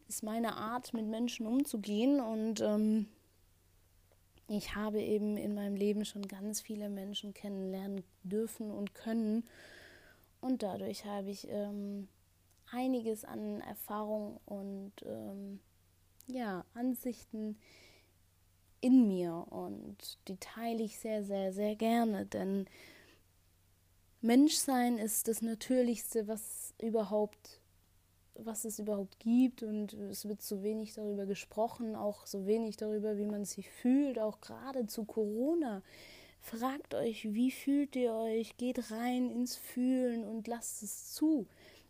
ist 0.08 0.24
meine 0.24 0.56
Art, 0.56 0.94
mit 0.94 1.06
Menschen 1.06 1.46
umzugehen. 1.46 2.20
Und 2.20 2.62
ähm, 2.62 3.08
ich 4.48 4.76
habe 4.76 5.02
eben 5.02 5.38
in 5.38 5.54
meinem 5.54 5.76
Leben 5.76 6.06
schon 6.06 6.28
ganz 6.28 6.62
viele 6.62 6.90
Menschen 6.90 7.34
kennenlernen 7.34 8.04
dürfen 8.24 8.72
und 8.72 8.96
können. 8.96 9.48
Und 10.42 10.64
dadurch 10.64 11.06
habe 11.06 11.30
ich 11.30 11.48
ähm, 11.50 12.08
einiges 12.72 13.26
an 13.26 13.62
Erfahrung 13.62 14.40
und 14.46 14.94
ähm, 15.06 15.60
ja, 16.28 16.66
Ansichten 16.74 17.58
in 18.82 19.08
mir 19.08 19.46
und 19.50 20.18
die 20.28 20.38
teile 20.38 20.84
ich 20.84 21.00
sehr, 21.00 21.24
sehr, 21.24 21.52
sehr 21.52 21.76
gerne, 21.76 22.26
denn 22.26 22.66
Menschsein 24.22 24.98
ist 24.98 25.28
das 25.28 25.42
Natürlichste, 25.42 26.28
was 26.28 26.74
überhaupt, 26.82 27.59
was 28.44 28.66
es 28.66 28.80
überhaupt 28.80 29.20
gibt 29.20 29.64
und 29.64 29.94
es 29.94 30.28
wird 30.28 30.42
so 30.42 30.64
wenig 30.64 30.94
darüber 30.94 31.26
gesprochen, 31.26 31.96
auch 31.96 32.26
so 32.26 32.46
wenig 32.46 32.78
darüber, 32.78 33.18
wie 33.18 33.26
man 33.26 33.46
sich 33.46 33.70
fühlt, 33.70 34.20
auch 34.20 34.42
gerade 34.42 34.88
zu 34.88 35.06
Corona. 35.06 35.82
Fragt 36.42 36.96
euch, 36.96 37.34
wie 37.34 37.52
fühlt 37.52 37.96
ihr 37.96 38.14
euch? 38.14 38.58
Geht 38.58 38.92
rein 38.92 39.30
ins 39.30 39.56
Fühlen 39.56 40.24
und 40.24 40.48
lasst 40.48 40.84
es 40.84 41.14
zu. 41.14 41.48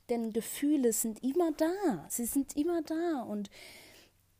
Denn 0.09 0.33
Gefühle 0.33 0.91
sind 0.91 1.23
immer 1.23 1.51
da. 1.51 2.05
Sie 2.09 2.25
sind 2.25 2.57
immer 2.57 2.81
da. 2.81 3.21
Und 3.21 3.49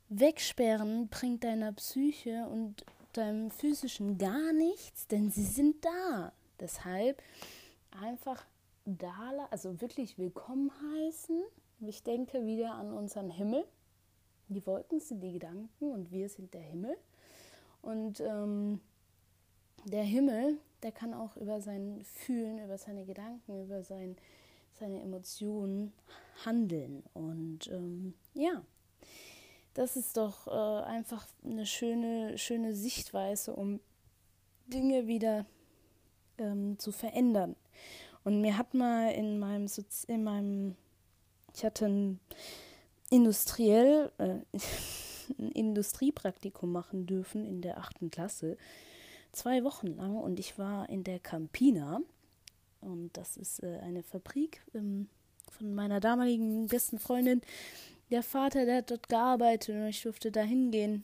wegsperren 0.09 1.07
bringt 1.09 1.43
deiner 1.43 1.71
Psyche 1.73 2.47
und 2.47 2.83
deinem 3.13 3.51
physischen 3.51 4.17
gar 4.17 4.51
nichts, 4.53 5.07
denn 5.07 5.31
sie 5.31 5.45
sind 5.45 5.85
da. 5.85 6.33
Deshalb 6.59 7.21
einfach 7.91 8.45
da, 8.85 9.47
also 9.51 9.79
wirklich 9.81 10.17
willkommen 10.17 10.71
heißen. 10.97 11.43
Ich 11.81 12.03
denke 12.03 12.45
wieder 12.45 12.73
an 12.73 12.91
unseren 12.91 13.29
Himmel. 13.29 13.65
Die 14.47 14.65
Wolken 14.65 14.99
sind 14.99 15.21
die 15.21 15.33
Gedanken 15.33 15.91
und 15.91 16.11
wir 16.11 16.29
sind 16.29 16.53
der 16.53 16.61
Himmel. 16.61 16.97
Und 17.81 18.19
ähm, 18.19 18.81
der 19.85 20.03
Himmel, 20.03 20.57
der 20.83 20.91
kann 20.91 21.13
auch 21.13 21.37
über 21.37 21.61
sein 21.61 22.01
Fühlen, 22.03 22.59
über 22.63 22.77
seine 22.77 23.05
Gedanken, 23.05 23.63
über 23.63 23.83
sein 23.83 24.17
seine 24.79 25.01
Emotionen 25.01 25.93
handeln. 26.45 27.03
Und 27.13 27.67
ähm, 27.67 28.13
ja, 28.33 28.63
das 29.73 29.97
ist 29.97 30.17
doch 30.17 30.47
äh, 30.47 30.83
einfach 30.85 31.27
eine 31.43 31.65
schöne, 31.65 32.37
schöne 32.37 32.73
Sichtweise, 32.73 33.53
um 33.53 33.79
Dinge 34.67 35.07
wieder 35.07 35.45
ähm, 36.37 36.77
zu 36.79 36.91
verändern. 36.91 37.55
Und 38.23 38.41
mir 38.41 38.57
hat 38.57 38.73
mal 38.73 39.11
in 39.11 39.39
meinem, 39.39 39.67
Sozi 39.67 40.11
in 40.11 40.23
meinem 40.23 40.75
ich 41.59 41.65
hatte 41.65 41.87
ein 41.87 42.19
industriell, 43.09 44.11
äh, 44.17 44.39
ein 45.37 45.51
Industriepraktikum 45.51 46.71
machen 46.71 47.05
dürfen 47.05 47.45
in 47.45 47.61
der 47.61 47.77
achten 47.77 48.09
Klasse, 48.09 48.57
zwei 49.33 49.63
Wochen 49.65 49.87
lang 49.87 50.15
und 50.15 50.39
ich 50.39 50.57
war 50.57 50.87
in 50.89 51.03
der 51.03 51.19
Campina 51.19 51.99
und 52.79 53.11
das 53.17 53.35
ist 53.35 53.61
äh, 53.61 53.79
eine 53.83 54.03
Fabrik 54.03 54.61
ähm, 54.73 55.09
von 55.51 55.75
meiner 55.75 55.99
damaligen 55.99 56.67
besten 56.67 56.97
Freundin. 56.97 57.41
Der 58.09 58.23
Vater, 58.23 58.65
der 58.65 58.77
hat 58.77 58.91
dort 58.91 59.09
gearbeitet 59.09 59.75
und 59.75 59.87
ich 59.87 60.01
durfte 60.01 60.31
da 60.31 60.41
hingehen. 60.41 61.03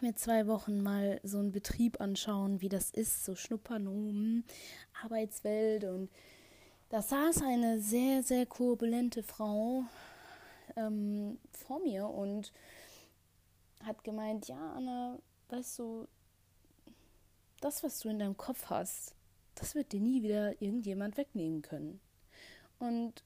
Mir 0.00 0.16
zwei 0.16 0.46
Wochen 0.46 0.82
mal 0.82 1.20
so 1.22 1.38
einen 1.38 1.52
Betrieb 1.52 2.00
anschauen, 2.00 2.62
wie 2.62 2.70
das 2.70 2.90
ist, 2.90 3.26
so 3.26 3.36
schnuppern 3.36 3.86
um 3.86 4.44
Arbeitswelt. 5.04 5.84
Und 5.84 6.08
da 6.90 7.00
saß 7.00 7.42
eine 7.42 7.80
sehr, 7.80 8.22
sehr 8.22 8.48
turbulente 8.48 9.22
Frau 9.22 9.84
ähm, 10.76 11.38
vor 11.52 11.80
mir 11.80 12.06
und 12.06 12.52
hat 13.84 14.04
gemeint, 14.04 14.48
ja, 14.48 14.72
Anna, 14.74 15.18
weißt 15.48 15.78
du, 15.78 16.08
das, 17.60 17.82
was 17.84 18.00
du 18.00 18.08
in 18.08 18.18
deinem 18.18 18.36
Kopf 18.36 18.66
hast, 18.66 19.14
das 19.54 19.74
wird 19.74 19.92
dir 19.92 20.00
nie 20.00 20.22
wieder 20.22 20.60
irgendjemand 20.60 21.16
wegnehmen 21.16 21.62
können. 21.62 22.00
Und 22.78 23.22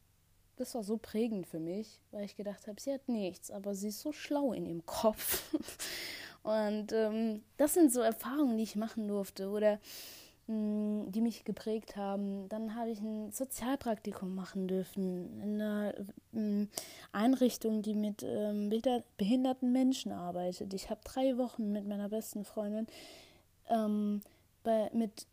das 0.56 0.74
war 0.74 0.84
so 0.84 0.98
prägend 0.98 1.46
für 1.46 1.60
mich, 1.60 2.00
weil 2.10 2.24
ich 2.24 2.36
gedacht 2.36 2.66
habe, 2.66 2.80
sie 2.80 2.92
hat 2.92 3.08
nichts, 3.08 3.50
aber 3.50 3.74
sie 3.74 3.88
ist 3.88 4.00
so 4.00 4.12
schlau 4.12 4.52
in 4.52 4.66
ihrem 4.66 4.84
Kopf. 4.86 5.42
Und 6.42 6.92
ähm, 6.92 7.42
das 7.56 7.72
sind 7.72 7.90
so 7.90 8.00
Erfahrungen, 8.00 8.58
die 8.58 8.64
ich 8.64 8.76
machen 8.76 9.08
durfte 9.08 9.48
oder 9.48 9.80
die 10.46 11.20
mich 11.22 11.44
geprägt 11.44 11.96
haben. 11.96 12.48
Dann 12.50 12.74
habe 12.74 12.90
ich 12.90 13.00
ein 13.00 13.32
Sozialpraktikum 13.32 14.34
machen 14.34 14.68
dürfen 14.68 15.40
in 15.42 15.60
einer 15.60 15.94
mh, 16.32 16.40
mm, 16.40 16.68
Einrichtung, 17.12 17.80
die 17.80 17.94
mit 17.94 18.22
ähm, 18.22 18.70
behinderten 19.16 19.72
Menschen 19.72 20.12
arbeitet. 20.12 20.74
Ich 20.74 20.90
habe 20.90 21.00
drei 21.04 21.38
Wochen 21.38 21.72
mit 21.72 21.86
meiner 21.86 22.10
besten 22.10 22.44
Freundin 22.44 22.86
ähm, 23.70 24.20
bei, 24.62 24.90
mit 24.92 25.26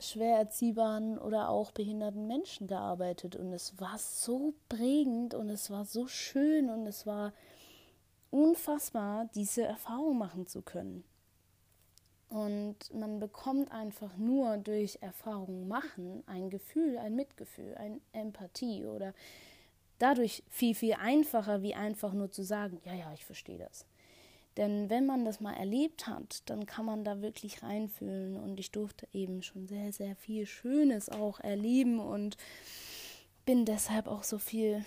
schwer 0.00 0.38
erziehbaren 0.38 1.18
oder 1.18 1.50
auch 1.50 1.70
behinderten 1.70 2.26
Menschen 2.26 2.66
gearbeitet 2.66 3.36
und 3.36 3.52
es 3.52 3.78
war 3.80 3.98
so 3.98 4.54
prägend 4.68 5.34
und 5.34 5.50
es 5.50 5.70
war 5.70 5.84
so 5.84 6.06
schön 6.06 6.70
und 6.70 6.86
es 6.86 7.06
war 7.06 7.32
unfassbar, 8.30 9.28
diese 9.34 9.62
Erfahrung 9.62 10.18
machen 10.18 10.46
zu 10.46 10.62
können. 10.62 11.04
Und 12.30 12.76
man 12.94 13.18
bekommt 13.18 13.72
einfach 13.72 14.16
nur 14.16 14.56
durch 14.58 14.98
Erfahrung 15.00 15.66
machen 15.66 16.22
ein 16.26 16.48
Gefühl, 16.48 16.96
ein 16.96 17.16
Mitgefühl, 17.16 17.74
eine 17.74 18.00
Empathie 18.12 18.86
oder 18.86 19.14
dadurch 19.98 20.44
viel, 20.48 20.76
viel 20.76 20.94
einfacher, 20.94 21.62
wie 21.62 21.74
einfach 21.74 22.12
nur 22.12 22.30
zu 22.30 22.44
sagen, 22.44 22.80
ja, 22.84 22.94
ja, 22.94 23.12
ich 23.12 23.24
verstehe 23.24 23.58
das. 23.58 23.84
Denn 24.56 24.90
wenn 24.90 25.06
man 25.06 25.24
das 25.24 25.40
mal 25.40 25.54
erlebt 25.54 26.06
hat, 26.06 26.42
dann 26.46 26.66
kann 26.66 26.84
man 26.84 27.04
da 27.04 27.20
wirklich 27.20 27.62
reinfühlen. 27.62 28.36
Und 28.36 28.60
ich 28.60 28.70
durfte 28.70 29.08
eben 29.12 29.42
schon 29.42 29.66
sehr, 29.66 29.92
sehr 29.92 30.14
viel 30.14 30.46
Schönes 30.46 31.08
auch 31.08 31.40
erleben 31.40 31.98
und 31.98 32.36
bin 33.44 33.64
deshalb 33.64 34.06
auch 34.06 34.22
so 34.22 34.38
viel, 34.38 34.84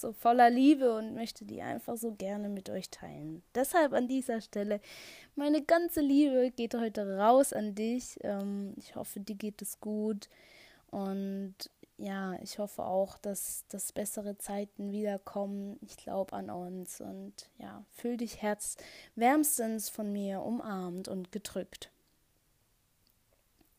so 0.00 0.12
voller 0.12 0.50
Liebe 0.50 0.94
und 0.96 1.14
möchte 1.14 1.44
die 1.44 1.62
einfach 1.62 1.96
so 1.96 2.12
gerne 2.12 2.48
mit 2.48 2.70
euch 2.70 2.90
teilen. 2.90 3.42
Deshalb 3.54 3.92
an 3.92 4.08
dieser 4.08 4.40
Stelle, 4.40 4.80
meine 5.34 5.62
ganze 5.62 6.00
Liebe 6.00 6.50
geht 6.50 6.74
heute 6.74 7.18
raus 7.18 7.52
an 7.52 7.74
dich. 7.74 8.18
Ähm, 8.22 8.74
ich 8.76 8.94
hoffe, 8.96 9.20
dir 9.20 9.36
geht 9.36 9.62
es 9.62 9.80
gut. 9.80 10.28
Und 10.90 11.54
ja, 11.98 12.34
ich 12.42 12.58
hoffe 12.58 12.84
auch, 12.84 13.18
dass, 13.18 13.64
dass 13.68 13.92
bessere 13.92 14.36
Zeiten 14.36 14.92
wiederkommen. 14.92 15.78
Ich 15.80 15.96
glaube 15.96 16.34
an 16.34 16.50
uns 16.50 17.00
und 17.00 17.48
ja, 17.58 17.84
fühl 17.90 18.18
dich 18.18 18.42
herzwärmstens 18.42 19.88
von 19.88 20.12
mir 20.12 20.42
umarmt 20.42 21.08
und 21.08 21.32
gedrückt. 21.32 21.90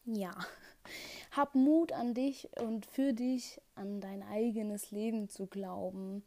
Ja, 0.05 0.33
hab 1.31 1.55
Mut 1.55 1.91
an 1.91 2.13
dich 2.13 2.49
und 2.61 2.85
für 2.85 3.13
dich 3.13 3.61
an 3.75 4.01
dein 4.01 4.23
eigenes 4.23 4.91
Leben 4.91 5.29
zu 5.29 5.47
glauben, 5.47 6.23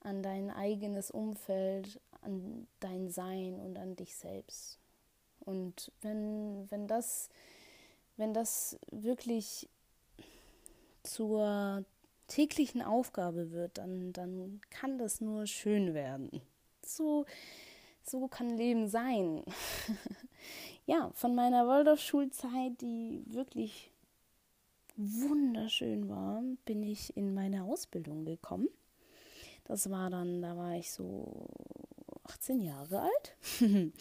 an 0.00 0.22
dein 0.22 0.50
eigenes 0.50 1.10
Umfeld, 1.10 2.00
an 2.22 2.66
dein 2.80 3.10
Sein 3.10 3.58
und 3.60 3.78
an 3.78 3.96
dich 3.96 4.16
selbst. 4.16 4.78
Und 5.40 5.90
wenn, 6.00 6.70
wenn 6.70 6.86
das, 6.86 7.28
wenn 8.16 8.32
das 8.32 8.78
wirklich 8.90 9.68
zur 11.02 11.84
täglichen 12.28 12.82
Aufgabe 12.82 13.50
wird, 13.50 13.78
dann, 13.78 14.12
dann 14.12 14.60
kann 14.70 14.98
das 14.98 15.20
nur 15.20 15.46
schön 15.46 15.94
werden. 15.94 16.40
So, 16.84 17.26
so 18.02 18.28
kann 18.28 18.56
Leben 18.56 18.88
sein. 18.88 19.44
ja, 20.86 21.10
von 21.14 21.34
meiner 21.34 21.66
Waldorfschulzeit, 21.66 22.80
die 22.80 23.22
wirklich 23.26 23.91
wunderschön 25.02 26.08
war, 26.08 26.42
bin 26.64 26.82
ich 26.82 27.16
in 27.16 27.34
meine 27.34 27.64
Ausbildung 27.64 28.24
gekommen. 28.24 28.68
Das 29.64 29.90
war 29.90 30.10
dann, 30.10 30.42
da 30.42 30.56
war 30.56 30.76
ich 30.76 30.90
so 30.90 31.48
18 32.24 32.60
Jahre 32.60 33.02
alt, 33.02 33.36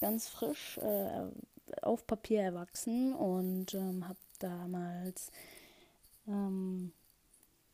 ganz 0.00 0.28
frisch, 0.28 0.78
äh, 0.78 1.28
auf 1.82 2.06
Papier 2.06 2.42
erwachsen 2.42 3.14
und 3.14 3.74
ähm, 3.74 4.06
habe 4.08 4.18
damals 4.38 5.30
ähm, 6.26 6.92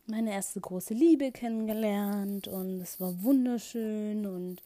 meine 0.07 0.33
erste 0.33 0.61
große 0.61 0.95
Liebe 0.95 1.33
kennengelernt 1.33 2.47
und 2.49 2.81
es 2.81 3.01
war 3.01 3.23
wunderschön 3.23 4.27
und 4.27 4.63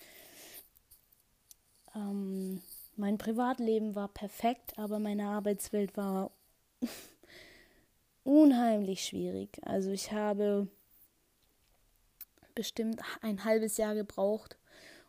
ähm, 1.94 2.62
mein 2.96 3.18
Privatleben 3.18 3.94
war 3.94 4.09
perfekt, 4.09 4.78
aber 4.78 4.98
meine 4.98 5.28
Arbeitswelt 5.28 5.96
war 5.96 6.30
unheimlich 8.24 9.04
schwierig. 9.04 9.61
Also 9.62 9.90
ich 9.90 10.12
habe 10.12 10.68
bestimmt 12.54 13.00
ein 13.22 13.44
halbes 13.44 13.76
Jahr 13.76 13.94
gebraucht, 13.94 14.59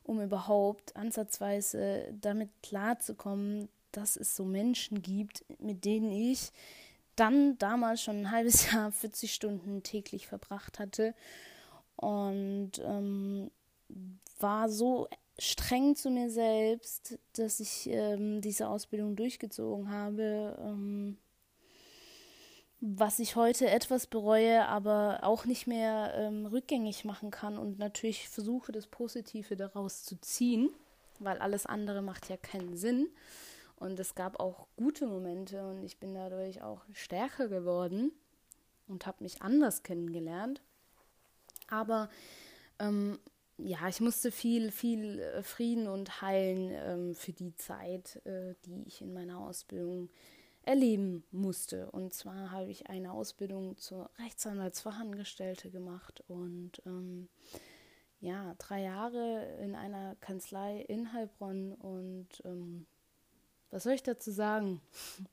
um 0.04 0.22
überhaupt 0.22 0.96
ansatzweise 0.96 2.14
damit 2.20 2.50
klarzukommen, 2.64 3.70
dass 3.92 4.16
es 4.16 4.36
so 4.36 4.46
Menschen 4.46 5.02
gibt, 5.02 5.44
mit 5.60 5.86
denen 5.86 6.12
ich 6.12 6.52
dann 7.16 7.58
damals 7.58 8.02
schon 8.02 8.22
ein 8.22 8.32
halbes 8.32 8.72
Jahr 8.72 8.92
40 8.92 9.34
Stunden 9.34 9.84
täglich 9.84 10.28
verbracht 10.28 10.80
hatte 10.80 11.14
und 11.96 12.72
ähm, 12.84 13.52
war 14.40 14.70
so 14.70 15.08
streng 15.38 15.96
zu 15.96 16.10
mir 16.10 16.30
selbst, 16.30 17.18
dass 17.34 17.60
ich 17.60 17.88
ähm, 17.88 18.42
diese 18.42 18.68
Ausbildung 18.70 19.16
durchgezogen 19.16 19.90
habe, 19.90 20.58
ähm, 20.64 21.18
was 22.82 23.20
ich 23.20 23.36
heute 23.36 23.70
etwas 23.70 24.08
bereue, 24.08 24.68
aber 24.68 25.20
auch 25.22 25.46
nicht 25.46 25.68
mehr 25.68 26.14
ähm, 26.16 26.48
rückgängig 26.48 27.06
machen 27.06 27.30
kann 27.30 27.60
und 27.60 27.78
natürlich 27.78 28.28
versuche, 28.28 28.72
das 28.72 28.88
Positive 28.88 29.56
daraus 29.56 30.04
zu 30.04 30.20
ziehen, 30.20 30.72
weil 31.20 31.38
alles 31.38 31.68
andere 31.68 32.02
macht 32.02 32.28
ja 32.28 32.38
keinen 32.38 32.76
Sinn. 32.76 33.08
Und 33.76 34.00
es 34.00 34.16
gab 34.16 34.40
auch 34.40 34.68
gute 34.78 35.06
Momente 35.06 35.64
und 35.68 35.84
ich 35.84 36.00
bin 36.00 36.16
dadurch 36.16 36.64
auch 36.64 36.82
stärker 36.92 37.48
geworden 37.48 38.12
und 38.88 39.06
habe 39.06 39.24
mich 39.24 39.44
anders 39.44 39.84
kennengelernt. 39.84 40.62
Aber 41.68 42.10
ähm, 42.80 43.20
ja, 43.58 43.88
ich 43.88 44.02
musste 44.02 44.32
viel, 44.32 44.72
viel 44.72 45.20
äh, 45.20 45.44
Frieden 45.44 45.88
und 45.88 46.22
Heilen 46.22 46.72
ähm, 46.74 47.16
für 47.16 47.32
die 47.32 47.56
Zeit, 47.56 48.24
äh, 48.26 48.56
die 48.66 48.84
ich 48.88 49.02
in 49.02 49.14
meiner 49.14 49.40
Ausbildung 49.40 50.10
erleben 50.64 51.24
musste. 51.32 51.90
Und 51.92 52.14
zwar 52.14 52.52
habe 52.52 52.70
ich 52.70 52.88
eine 52.88 53.12
Ausbildung 53.12 53.78
zur 53.78 54.10
Rechtsanwaltsfachangestellte 54.20 55.70
gemacht 55.70 56.24
und 56.28 56.82
ähm, 56.86 57.28
ja, 58.20 58.56
drei 58.60 58.84
Jahre 58.84 59.58
in 59.62 59.76
einer 59.76 60.16
Kanzlei 60.22 60.82
in 60.82 61.12
Heilbronn 61.12 61.74
und 61.74 62.28
ähm, 62.46 62.86
was 63.72 63.84
soll 63.84 63.94
ich 63.94 64.04
dazu 64.04 64.32
sagen? 64.32 64.82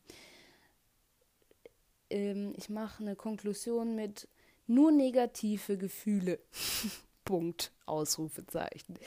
ähm, 2.11 2.55
ich 2.57 2.71
mache 2.71 3.03
eine 3.03 3.17
Konklusion 3.17 3.95
mit 3.95 4.29
nur 4.67 4.93
negative 4.93 5.77
Gefühle. 5.77 6.38
Punkt. 7.25 7.73
Ausrufezeichen. 7.85 8.99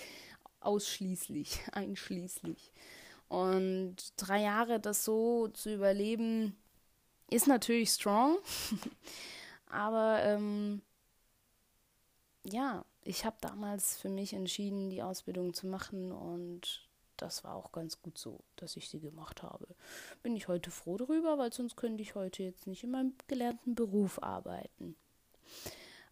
Ausschließlich, 0.60 1.62
einschließlich. 1.72 2.72
Und 3.32 3.96
drei 4.17 4.41
Jahre 4.41 4.82
das 4.82 5.06
so 5.06 5.48
zu 5.48 5.74
überleben, 5.74 6.54
ist 7.30 7.48
natürlich 7.48 7.91
strong. 7.91 8.36
Aber 9.67 10.22
ähm, 10.22 10.82
ja, 12.44 12.84
ich 13.06 13.24
habe 13.24 13.38
damals 13.39 13.98
für 13.98 14.10
mich 14.10 14.34
entschieden, 14.34 14.89
die 14.89 15.02
Ausbildung 15.02 15.54
zu 15.54 15.65
machen 15.65 16.12
und 16.12 16.86
das 17.15 17.46
war 17.46 17.56
auch 17.56 17.72
ganz 17.72 18.02
gut 18.02 18.17
so, 18.17 18.41
dass 18.58 18.76
ich 18.76 18.89
sie 18.89 19.00
gemacht 19.00 19.44
habe. 19.44 19.65
Bin 20.24 20.36
ich 20.36 20.50
heute 20.50 20.70
froh 20.70 20.98
darüber, 20.98 21.38
weil 21.38 21.54
sonst 21.54 21.78
könnte 21.78 22.04
ich 22.04 22.15
heute 22.15 22.44
jetzt 22.44 22.67
nicht 22.67 22.84
in 22.84 22.91
meinem 22.91 23.13
gelernten 23.28 23.76
Beruf 23.76 24.22
arbeiten. 24.22 24.98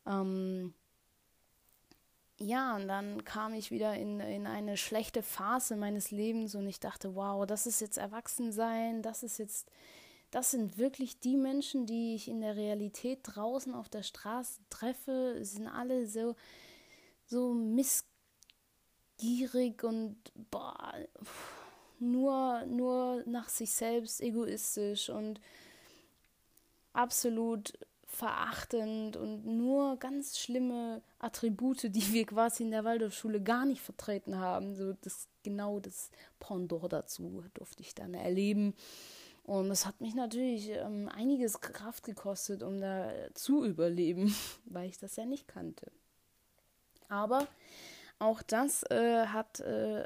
Ähm, 0.06 0.74
ja, 2.40 2.76
und 2.78 2.88
dann 2.88 3.26
kam 3.26 3.54
ich 3.54 3.70
wieder 3.70 3.96
in, 3.96 4.22
in 4.22 4.48
eine 4.48 4.78
schlechte 4.78 5.22
Phase 5.24 5.76
meines 5.76 6.10
Lebens 6.10 6.56
und 6.56 6.68
ich 6.68 6.80
dachte, 6.80 7.16
wow, 7.16 7.46
das 7.46 7.68
ist 7.68 7.82
jetzt 7.82 7.98
Erwachsensein, 7.98 9.02
das 9.02 9.24
ist 9.24 9.40
jetzt, 9.40 9.70
das 10.32 10.52
sind 10.52 10.78
wirklich 10.78 11.20
die 11.20 11.36
Menschen, 11.36 11.86
die 11.86 12.16
ich 12.16 12.30
in 12.30 12.40
der 12.40 12.56
Realität 12.56 13.20
draußen 13.24 13.74
auf 13.74 13.90
der 13.90 14.04
Straße 14.04 14.62
treffe, 14.70 15.40
sind 15.42 15.68
alle 15.68 16.08
so, 16.08 16.36
so 17.26 17.54
miss 17.54 18.06
gierig 19.18 19.84
und 19.84 20.18
boah, 20.50 20.94
nur, 22.00 22.66
nur 22.68 23.22
nach 23.26 23.50
sich 23.50 23.72
selbst 23.72 24.22
egoistisch 24.22 25.10
und 25.10 25.42
absolut 26.94 27.74
verachtend 28.10 29.16
und 29.16 29.46
nur 29.46 29.98
ganz 29.98 30.38
schlimme 30.40 31.02
Attribute, 31.20 31.84
die 31.84 32.12
wir 32.12 32.26
quasi 32.26 32.64
in 32.64 32.72
der 32.72 32.84
Waldorfschule 32.84 33.42
gar 33.42 33.66
nicht 33.66 33.82
vertreten 33.82 34.38
haben. 34.38 34.76
So 34.76 34.94
das 35.02 35.28
genau 35.44 35.80
das 35.80 36.10
Pendant 36.40 36.92
dazu 36.92 37.44
durfte 37.54 37.82
ich 37.82 37.96
dann 37.96 38.14
erleben. 38.16 38.74
Und 39.44 39.70
das 39.70 39.86
hat 39.86 40.02
mich 40.02 40.16
natürlich 40.16 40.70
ähm, 40.70 41.08
einiges 41.08 41.62
Kraft 41.62 42.04
gekostet, 42.04 42.62
um 42.62 42.82
da 42.82 43.12
zu 43.36 43.64
überleben, 43.64 44.36
weil 44.66 44.90
ich 44.90 44.98
das 44.98 45.16
ja 45.16 45.26
nicht 45.26 45.48
kannte. 45.48 45.92
Aber 47.10 47.48
auch 48.18 48.42
das 48.42 48.84
äh, 48.92 49.28
hat 49.28 49.60
äh, 49.62 50.06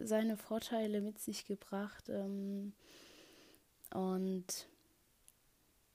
seine 0.00 0.36
Vorteile 0.36 1.00
mit 1.00 1.18
sich 1.18 1.46
gebracht. 1.46 2.08
Ähm, 2.08 2.72
und 3.94 4.68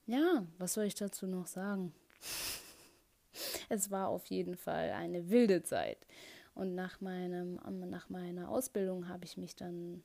ja, 0.06 0.46
was 0.58 0.74
soll 0.74 0.84
ich 0.84 0.94
dazu 0.94 1.26
noch 1.26 1.46
sagen? 1.46 1.94
es 3.68 3.90
war 3.90 4.08
auf 4.08 4.26
jeden 4.26 4.56
Fall 4.56 4.90
eine 4.90 5.30
wilde 5.30 5.62
Zeit. 5.62 6.06
Und 6.54 6.74
nach, 6.74 7.00
meinem, 7.00 7.58
nach 7.88 8.08
meiner 8.08 8.48
Ausbildung 8.48 9.08
habe 9.08 9.24
ich 9.24 9.36
mich 9.36 9.56
dann 9.56 10.04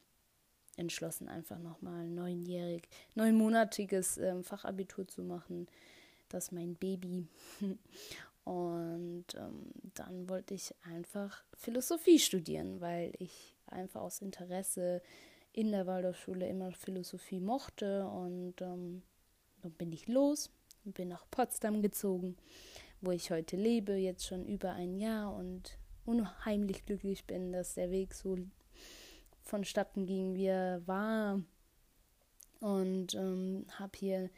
entschlossen, 0.77 1.27
einfach 1.27 1.59
nochmal 1.59 2.07
neunjährig, 2.07 2.87
neunmonatiges 3.13 4.17
ähm, 4.17 4.43
Fachabitur 4.43 5.07
zu 5.07 5.21
machen. 5.21 5.67
Das 6.29 6.45
ist 6.45 6.51
mein 6.51 6.75
Baby. 6.75 7.27
Und 8.45 9.25
ähm, 9.35 9.71
dann 9.93 10.27
wollte 10.27 10.55
ich 10.55 10.73
einfach 10.81 11.43
Philosophie 11.53 12.17
studieren, 12.17 12.81
weil 12.81 13.13
ich 13.19 13.55
einfach 13.67 14.01
aus 14.01 14.21
Interesse 14.21 15.03
in 15.51 15.71
der 15.71 15.85
Waldorfschule 15.85 16.47
immer 16.47 16.71
Philosophie 16.71 17.39
mochte. 17.39 18.07
Und 18.07 18.61
ähm, 18.61 19.03
dann 19.61 19.71
bin 19.73 19.91
ich 19.91 20.07
los 20.07 20.49
und 20.85 20.95
bin 20.95 21.09
nach 21.09 21.25
Potsdam 21.31 21.81
gezogen, 21.81 22.37
wo 23.01 23.11
ich 23.11 23.31
heute 23.31 23.55
lebe, 23.57 23.93
jetzt 23.93 24.25
schon 24.25 24.45
über 24.45 24.73
ein 24.73 24.95
Jahr 24.95 25.33
und 25.35 25.77
unheimlich 26.05 26.85
glücklich 26.85 27.25
bin, 27.25 27.51
dass 27.51 27.75
der 27.75 27.91
Weg 27.91 28.13
so 28.13 28.37
vonstatten 29.41 30.05
ging, 30.05 30.35
wie 30.35 30.45
er 30.45 30.85
war. 30.87 31.41
Und 32.59 33.13
ähm, 33.15 33.65
habe 33.77 33.97
hier 33.97 34.29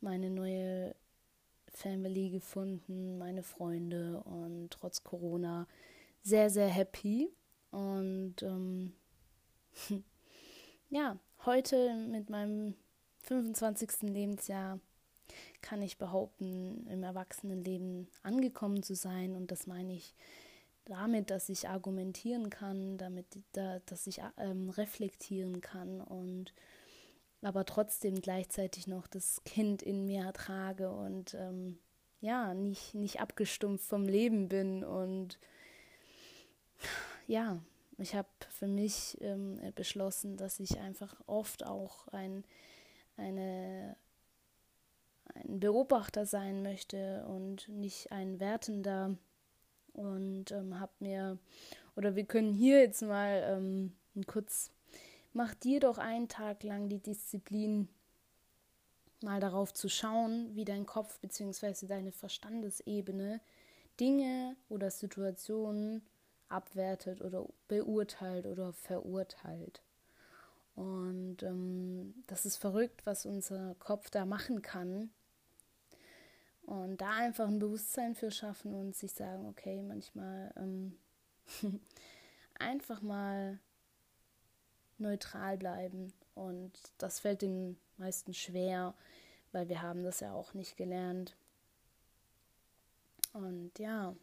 meine 0.00 0.30
neue 0.30 0.94
Family 1.68 2.30
gefunden, 2.30 3.18
meine 3.18 3.42
Freunde 3.42 4.22
und 4.24 4.70
trotz 4.70 5.04
Corona 5.04 5.66
sehr, 6.22 6.50
sehr 6.50 6.68
happy. 6.68 7.30
Und 7.70 8.42
ähm, 8.42 8.94
ja, 10.90 11.18
heute 11.44 11.94
mit 12.08 12.30
meinem 12.30 12.74
25. 13.24 14.02
Lebensjahr 14.02 14.80
kann 15.60 15.82
ich 15.82 15.98
behaupten, 15.98 16.86
im 16.86 17.02
Erwachsenenleben 17.02 18.08
angekommen 18.22 18.82
zu 18.82 18.94
sein. 18.94 19.36
Und 19.36 19.50
das 19.50 19.66
meine 19.66 19.94
ich 19.94 20.14
damit, 20.84 21.30
dass 21.30 21.48
ich 21.48 21.68
argumentieren 21.68 22.50
kann, 22.50 22.96
damit, 22.96 23.26
da, 23.52 23.80
dass 23.86 24.06
ich 24.06 24.20
ähm, 24.38 24.70
reflektieren 24.70 25.60
kann 25.60 26.00
und 26.00 26.54
aber 27.42 27.64
trotzdem 27.64 28.20
gleichzeitig 28.20 28.88
noch 28.88 29.06
das 29.06 29.42
Kind 29.44 29.82
in 29.82 30.06
mir 30.06 30.24
ertrage 30.24 30.90
und 30.90 31.34
ähm, 31.34 31.78
ja, 32.20 32.52
nicht, 32.54 32.94
nicht 32.94 33.20
abgestumpft 33.20 33.84
vom 33.84 34.06
Leben 34.06 34.48
bin 34.48 34.82
und 34.82 35.38
ja, 37.28 37.60
ich 37.98 38.14
habe 38.14 38.28
für 38.48 38.66
mich 38.66 39.18
ähm, 39.20 39.60
beschlossen, 39.74 40.36
dass 40.36 40.58
ich 40.58 40.78
einfach 40.78 41.20
oft 41.26 41.66
auch 41.66 42.08
ein, 42.08 42.44
eine, 43.18 43.96
ein 45.34 45.60
Beobachter 45.60 46.26
sein 46.26 46.62
möchte 46.62 47.26
und 47.26 47.68
nicht 47.68 48.12
ein 48.12 48.40
Wertender. 48.40 49.16
Und 49.92 50.52
ähm, 50.52 50.78
habe 50.78 50.92
mir, 51.00 51.38
oder 51.96 52.14
wir 52.14 52.24
können 52.24 52.52
hier 52.52 52.80
jetzt 52.80 53.02
mal 53.02 53.42
ähm, 53.44 53.92
kurz, 54.26 54.70
mach 55.32 55.54
dir 55.54 55.80
doch 55.80 55.98
einen 55.98 56.28
Tag 56.28 56.62
lang 56.62 56.88
die 56.88 57.00
Disziplin, 57.00 57.88
mal 59.20 59.40
darauf 59.40 59.74
zu 59.74 59.88
schauen, 59.88 60.54
wie 60.54 60.64
dein 60.64 60.86
Kopf 60.86 61.18
bzw. 61.18 61.86
deine 61.86 62.12
Verstandesebene 62.12 63.40
Dinge 63.98 64.56
oder 64.68 64.90
Situationen 64.90 66.02
abwertet 66.48 67.20
oder 67.20 67.46
beurteilt 67.66 68.46
oder 68.46 68.72
verurteilt. 68.72 69.82
Und 70.78 71.42
ähm, 71.42 72.14
das 72.28 72.46
ist 72.46 72.56
verrückt, 72.56 73.04
was 73.04 73.26
unser 73.26 73.74
Kopf 73.80 74.10
da 74.10 74.24
machen 74.24 74.62
kann. 74.62 75.10
Und 76.62 77.00
da 77.00 77.10
einfach 77.16 77.48
ein 77.48 77.58
Bewusstsein 77.58 78.14
für 78.14 78.30
schaffen 78.30 78.72
und 78.74 78.94
sich 78.94 79.10
sagen, 79.10 79.48
okay, 79.48 79.82
manchmal 79.82 80.52
ähm, 80.56 80.96
einfach 82.60 83.02
mal 83.02 83.58
neutral 84.98 85.58
bleiben. 85.58 86.12
Und 86.36 86.70
das 86.98 87.18
fällt 87.18 87.42
den 87.42 87.76
meisten 87.96 88.32
schwer, 88.32 88.94
weil 89.50 89.68
wir 89.68 89.82
haben 89.82 90.04
das 90.04 90.20
ja 90.20 90.32
auch 90.32 90.54
nicht 90.54 90.76
gelernt. 90.76 91.34
Und 93.32 93.76
ja, 93.80 94.14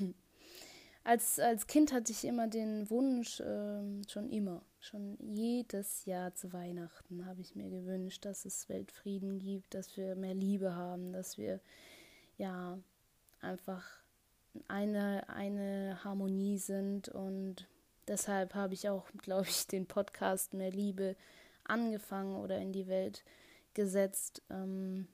als, 1.04 1.38
als 1.38 1.66
Kind 1.66 1.92
hatte 1.92 2.12
ich 2.12 2.24
immer 2.24 2.48
den 2.48 2.88
Wunsch, 2.88 3.40
äh, 3.40 4.08
schon 4.08 4.30
immer, 4.30 4.62
schon 4.80 5.16
jedes 5.20 6.04
Jahr 6.04 6.34
zu 6.34 6.52
Weihnachten 6.52 7.26
habe 7.26 7.40
ich 7.40 7.54
mir 7.54 7.68
gewünscht, 7.68 8.24
dass 8.24 8.44
es 8.44 8.68
Weltfrieden 8.68 9.38
gibt, 9.38 9.74
dass 9.74 9.96
wir 9.96 10.14
mehr 10.14 10.34
Liebe 10.34 10.74
haben, 10.74 11.12
dass 11.12 11.38
wir 11.38 11.60
ja 12.36 12.78
einfach 13.40 13.84
eine, 14.68 15.28
eine 15.28 16.02
Harmonie 16.04 16.58
sind 16.58 17.08
und 17.08 17.68
deshalb 18.06 18.54
habe 18.54 18.74
ich 18.74 18.88
auch, 18.88 19.06
glaube 19.22 19.48
ich, 19.48 19.66
den 19.66 19.86
Podcast 19.86 20.54
Mehr 20.54 20.70
Liebe 20.70 21.16
angefangen 21.64 22.36
oder 22.36 22.58
in 22.58 22.72
die 22.72 22.86
Welt 22.86 23.24
gesetzt. 23.74 24.42
Ähm, 24.50 25.06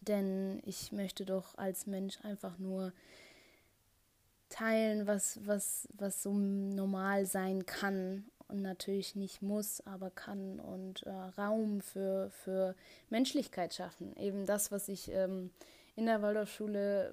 denn 0.00 0.60
ich 0.64 0.92
möchte 0.92 1.24
doch 1.24 1.56
als 1.56 1.86
Mensch 1.86 2.20
einfach 2.22 2.58
nur 2.58 2.92
teilen, 4.48 5.06
was, 5.06 5.40
was, 5.46 5.88
was 5.94 6.22
so 6.22 6.32
normal 6.32 7.26
sein 7.26 7.66
kann 7.66 8.24
und 8.48 8.62
natürlich 8.62 9.16
nicht 9.16 9.42
muss, 9.42 9.80
aber 9.86 10.10
kann 10.10 10.60
und 10.60 11.02
äh, 11.02 11.10
Raum 11.10 11.80
für, 11.80 12.30
für 12.30 12.74
Menschlichkeit 13.10 13.74
schaffen. 13.74 14.14
Eben 14.16 14.46
das, 14.46 14.70
was 14.70 14.88
ich 14.88 15.10
ähm, 15.10 15.50
in 15.96 16.06
der 16.06 16.22
Waldorfschule 16.22 17.12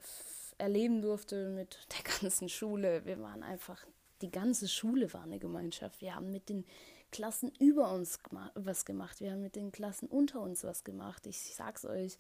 erleben 0.58 1.02
durfte 1.02 1.50
mit 1.50 1.88
der 1.92 2.12
ganzen 2.22 2.50
Schule. 2.50 3.06
Wir 3.06 3.20
waren 3.22 3.44
einfach, 3.44 3.86
die 4.22 4.32
ganze 4.32 4.68
Schule 4.68 5.12
war 5.14 5.24
eine 5.24 5.40
Gemeinschaft. 5.40 6.02
Wir 6.02 6.16
haben 6.16 6.32
mit 6.32 6.50
den 6.50 6.66
Klassen 7.12 7.52
über 7.60 7.92
uns 7.92 8.20
was 8.56 8.86
gemacht. 8.86 9.22
Wir 9.22 9.32
haben 9.32 9.42
mit 9.42 9.56
den 9.56 9.72
Klassen 9.72 10.08
unter 10.08 10.42
uns 10.42 10.64
was 10.64 10.84
gemacht. 10.84 11.26
Ich, 11.28 11.38
ich 11.48 11.56
sag's 11.56 11.86
euch, 11.86 12.18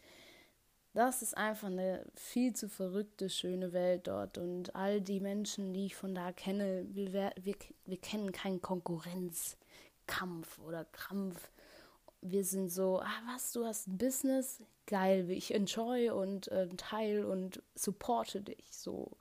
das 0.93 1.23
ist 1.23 1.35
einfach 1.35 1.67
eine 1.67 2.05
viel 2.15 2.53
zu 2.53 2.69
verrückte, 2.69 3.29
schöne 3.29 3.73
Welt 3.73 4.07
dort. 4.07 4.37
Und 4.37 4.75
all 4.75 5.01
die 5.01 5.19
Menschen, 5.19 5.73
die 5.73 5.87
ich 5.87 5.95
von 5.95 6.13
da 6.13 6.31
kenne, 6.31 6.85
wir, 6.89 7.31
wir, 7.41 7.55
wir 7.85 7.97
kennen 7.97 8.31
keinen 8.31 8.61
Konkurrenzkampf 8.61 10.59
oder 10.59 10.85
Krampf. 10.85 11.49
Wir 12.21 12.45
sind 12.45 12.69
so, 12.69 13.01
ah 13.01 13.21
was, 13.33 13.51
du 13.53 13.65
hast 13.65 13.87
ein 13.87 13.97
Business? 13.97 14.61
Geil, 14.85 15.29
ich 15.31 15.53
enjoy 15.53 16.11
und 16.11 16.49
äh, 16.49 16.67
teil 16.77 17.25
und 17.25 17.63
supporte 17.73 18.41
dich 18.41 18.65
so. 18.71 19.11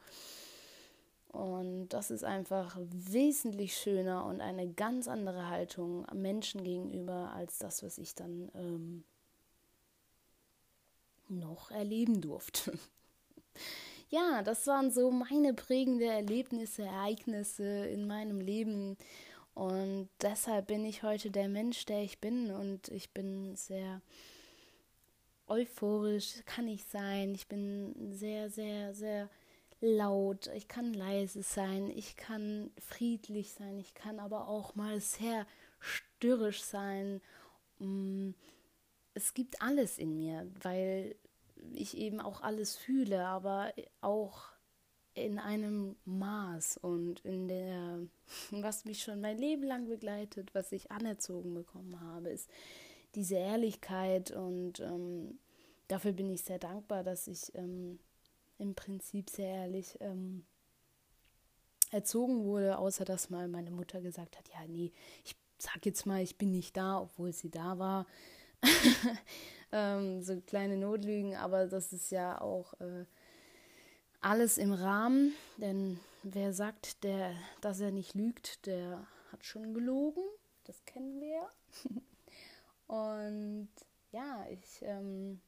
Und 1.29 1.89
das 1.89 2.11
ist 2.11 2.25
einfach 2.25 2.77
wesentlich 2.79 3.75
schöner 3.75 4.27
und 4.27 4.43
eine 4.43 4.71
ganz 4.71 5.09
andere 5.09 5.49
Haltung 5.49 6.05
Menschen 6.13 6.63
gegenüber 6.63 7.33
als 7.35 7.57
das, 7.59 7.83
was 7.83 7.97
ich 7.97 8.15
dann 8.15 8.51
ähm, 8.55 9.05
noch 11.39 11.71
erleben 11.71 12.21
durfte. 12.21 12.79
ja, 14.09 14.43
das 14.43 14.67
waren 14.67 14.91
so 14.91 15.11
meine 15.11 15.55
prägenden 15.55 16.09
Erlebnisse, 16.09 16.83
Ereignisse 16.83 17.87
in 17.87 18.07
meinem 18.07 18.41
Leben. 18.41 18.97
Und 19.55 20.09
deshalb 20.21 20.69
bin 20.69 20.85
ich 20.85 21.03
heute 21.03 21.31
der 21.31 21.49
Mensch, 21.49 21.85
der 21.85 22.03
ich 22.03 22.21
bin. 22.21 22.51
Und 22.51 22.89
ich 22.89 23.13
bin 23.13 23.55
sehr 23.57 24.01
euphorisch, 25.47 26.43
kann 26.47 26.69
ich 26.69 26.85
sein. 26.85 27.35
Ich 27.35 27.49
bin 27.49 28.13
sehr, 28.13 28.49
sehr, 28.49 28.95
sehr 28.95 29.29
laut. 29.81 30.47
Ich 30.55 30.69
kann 30.69 30.95
leise 30.95 31.43
sein. 31.43 31.91
Ich 31.91 32.17
kann 32.17 32.71
friedlich 32.79 33.53
sein. 33.53 33.79
Ich 33.79 33.95
kann 33.95 34.21
aber 34.21 34.49
auch 34.49 34.75
mal 34.75 35.01
sehr 35.01 35.47
störrisch 35.81 36.63
sein. 36.63 37.21
Mm, 37.79 38.31
es 39.15 39.35
gibt 39.35 39.61
alles 39.61 39.99
in 39.99 40.17
mir, 40.17 40.51
weil 40.63 41.15
ich 41.75 41.97
eben 41.97 42.21
auch 42.21 42.43
alles 42.43 42.77
fühle, 42.77 43.27
aber 43.27 43.73
auch 44.01 44.53
in 45.15 45.39
einem 45.39 45.97
Maß 46.05 46.79
und 46.79 47.21
in 47.21 47.49
der, 47.49 47.99
was 48.51 48.85
mich 48.85 49.03
schon 49.03 49.21
mein 49.21 49.39
Leben 49.39 49.65
lang 49.65 49.87
begleitet, 49.89 50.55
was 50.55 50.73
ich 50.73 50.91
anerzogen 50.91 51.55
bekommen 51.55 52.01
habe, 52.01 52.31
ist 52.31 52.49
diese 53.15 53.37
Ehrlichkeit 53.37 54.31
und 54.31 54.81
ähm, 54.81 55.39
dafür 55.89 56.13
bin 56.13 56.31
ich 56.31 56.43
sehr 56.43 56.59
dankbar, 56.59 57.05
dass 57.05 57.27
ich 57.27 57.55
ähm, 57.55 57.99
im 58.59 58.75
Prinzip 58.75 59.29
sehr 59.29 59.49
ehrlich 59.49 59.99
ähm, 60.01 60.47
erzogen 61.91 62.45
wurde, 62.45 62.79
außer 62.79 63.05
dass 63.05 63.29
mal 63.29 63.49
meine 63.49 63.71
Mutter 63.71 64.01
gesagt 64.01 64.39
hat, 64.39 64.49
ja, 64.49 64.67
nee, 64.67 64.93
ich 65.25 65.37
sag 65.59 65.85
jetzt 65.85 66.07
mal, 66.07 66.23
ich 66.23 66.39
bin 66.39 66.51
nicht 66.51 66.77
da, 66.77 67.01
obwohl 67.01 67.33
sie 67.33 67.51
da 67.51 67.79
war. 67.79 68.07
ähm, 69.73 70.23
so 70.23 70.41
kleine 70.41 70.77
Notlügen, 70.77 71.37
aber 71.37 71.67
das 71.67 71.93
ist 71.93 72.11
ja 72.11 72.41
auch 72.41 72.75
äh, 72.81 73.05
alles 74.21 74.59
im 74.59 74.73
Rahmen, 74.73 75.35
denn 75.57 75.99
wer 76.23 76.53
sagt, 76.53 77.03
der, 77.05 77.35
dass 77.61 77.81
er 77.81 77.91
nicht 77.91 78.15
lügt, 78.15 78.67
der 78.67 79.07
hat 79.33 79.45
schon 79.45 79.75
gelogen, 79.75 80.23
das 80.65 80.85
kennen 80.85 81.21
wir. 81.21 81.49
Und 82.87 83.71
ja, 84.11 84.47
ich 84.51 84.83
ähm, 84.83 85.41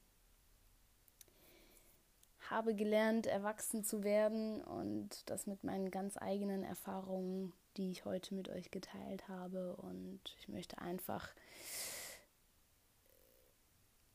habe 2.50 2.74
gelernt, 2.74 3.26
erwachsen 3.26 3.84
zu 3.84 4.02
werden 4.02 4.62
und 4.62 5.28
das 5.28 5.46
mit 5.46 5.64
meinen 5.64 5.90
ganz 5.90 6.16
eigenen 6.16 6.62
Erfahrungen, 6.62 7.52
die 7.76 7.90
ich 7.90 8.04
heute 8.04 8.34
mit 8.34 8.48
euch 8.48 8.70
geteilt 8.70 9.28
habe. 9.28 9.76
Und 9.76 10.20
ich 10.38 10.48
möchte 10.48 10.78
einfach 10.78 11.28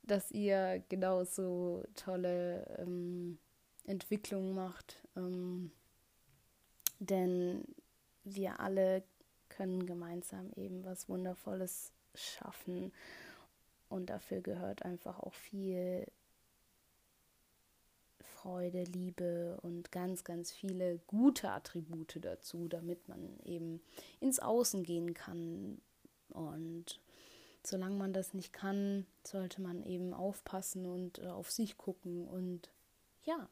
dass 0.10 0.32
ihr 0.32 0.84
genauso 0.90 1.84
tolle 1.96 2.66
ähm, 2.78 3.38
Entwicklungen 3.86 4.54
macht. 4.54 4.98
Ähm, 5.16 5.72
denn 7.00 7.64
wir 8.24 8.60
alle 8.60 9.04
können 9.50 9.86
gemeinsam 9.86 10.52
eben 10.56 10.84
was 10.84 11.10
Wundervolles 11.10 11.92
schaffen. 12.16 12.92
Und 13.90 14.10
dafür 14.10 14.42
gehört 14.42 14.84
einfach 14.84 15.20
auch 15.20 15.34
viel 15.34 16.06
Freude, 18.22 18.84
Liebe 18.84 19.60
und 19.62 19.92
ganz, 19.92 20.24
ganz 20.24 20.52
viele 20.52 21.00
gute 21.08 21.50
Attribute 21.50 22.20
dazu, 22.22 22.68
damit 22.68 23.08
man 23.10 23.40
eben 23.44 23.82
ins 24.22 24.40
Außen 24.40 24.84
gehen 24.84 25.14
kann 25.14 25.82
und 26.30 27.02
solange 27.64 27.96
man 27.96 28.14
das 28.14 28.34
nicht 28.34 28.54
kann, 28.54 29.06
sollte 29.24 29.62
man 29.62 29.84
eben 29.84 30.14
aufpassen 30.14 30.86
und 30.86 31.20
äh, 31.20 31.28
auf 31.28 31.52
sich 31.52 31.78
gucken 31.78 32.28
und 32.28 32.70
ja, 33.24 33.50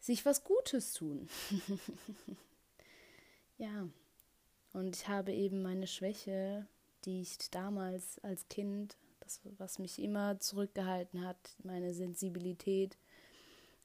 sich 0.00 0.24
was 0.24 0.44
Gutes 0.44 0.92
tun. 0.92 1.28
ja, 3.58 3.88
und 4.72 4.96
ich 4.96 5.08
habe 5.08 5.32
eben 5.32 5.62
meine 5.62 5.86
Schwäche, 5.86 6.66
die 7.04 7.22
ich 7.22 7.38
damals 7.50 8.18
als 8.20 8.48
Kind, 8.48 8.96
das, 9.20 9.40
was 9.58 9.78
mich 9.78 9.98
immer 9.98 10.38
zurückgehalten 10.38 11.26
hat, 11.26 11.56
meine 11.62 11.94
Sensibilität, 11.94 12.96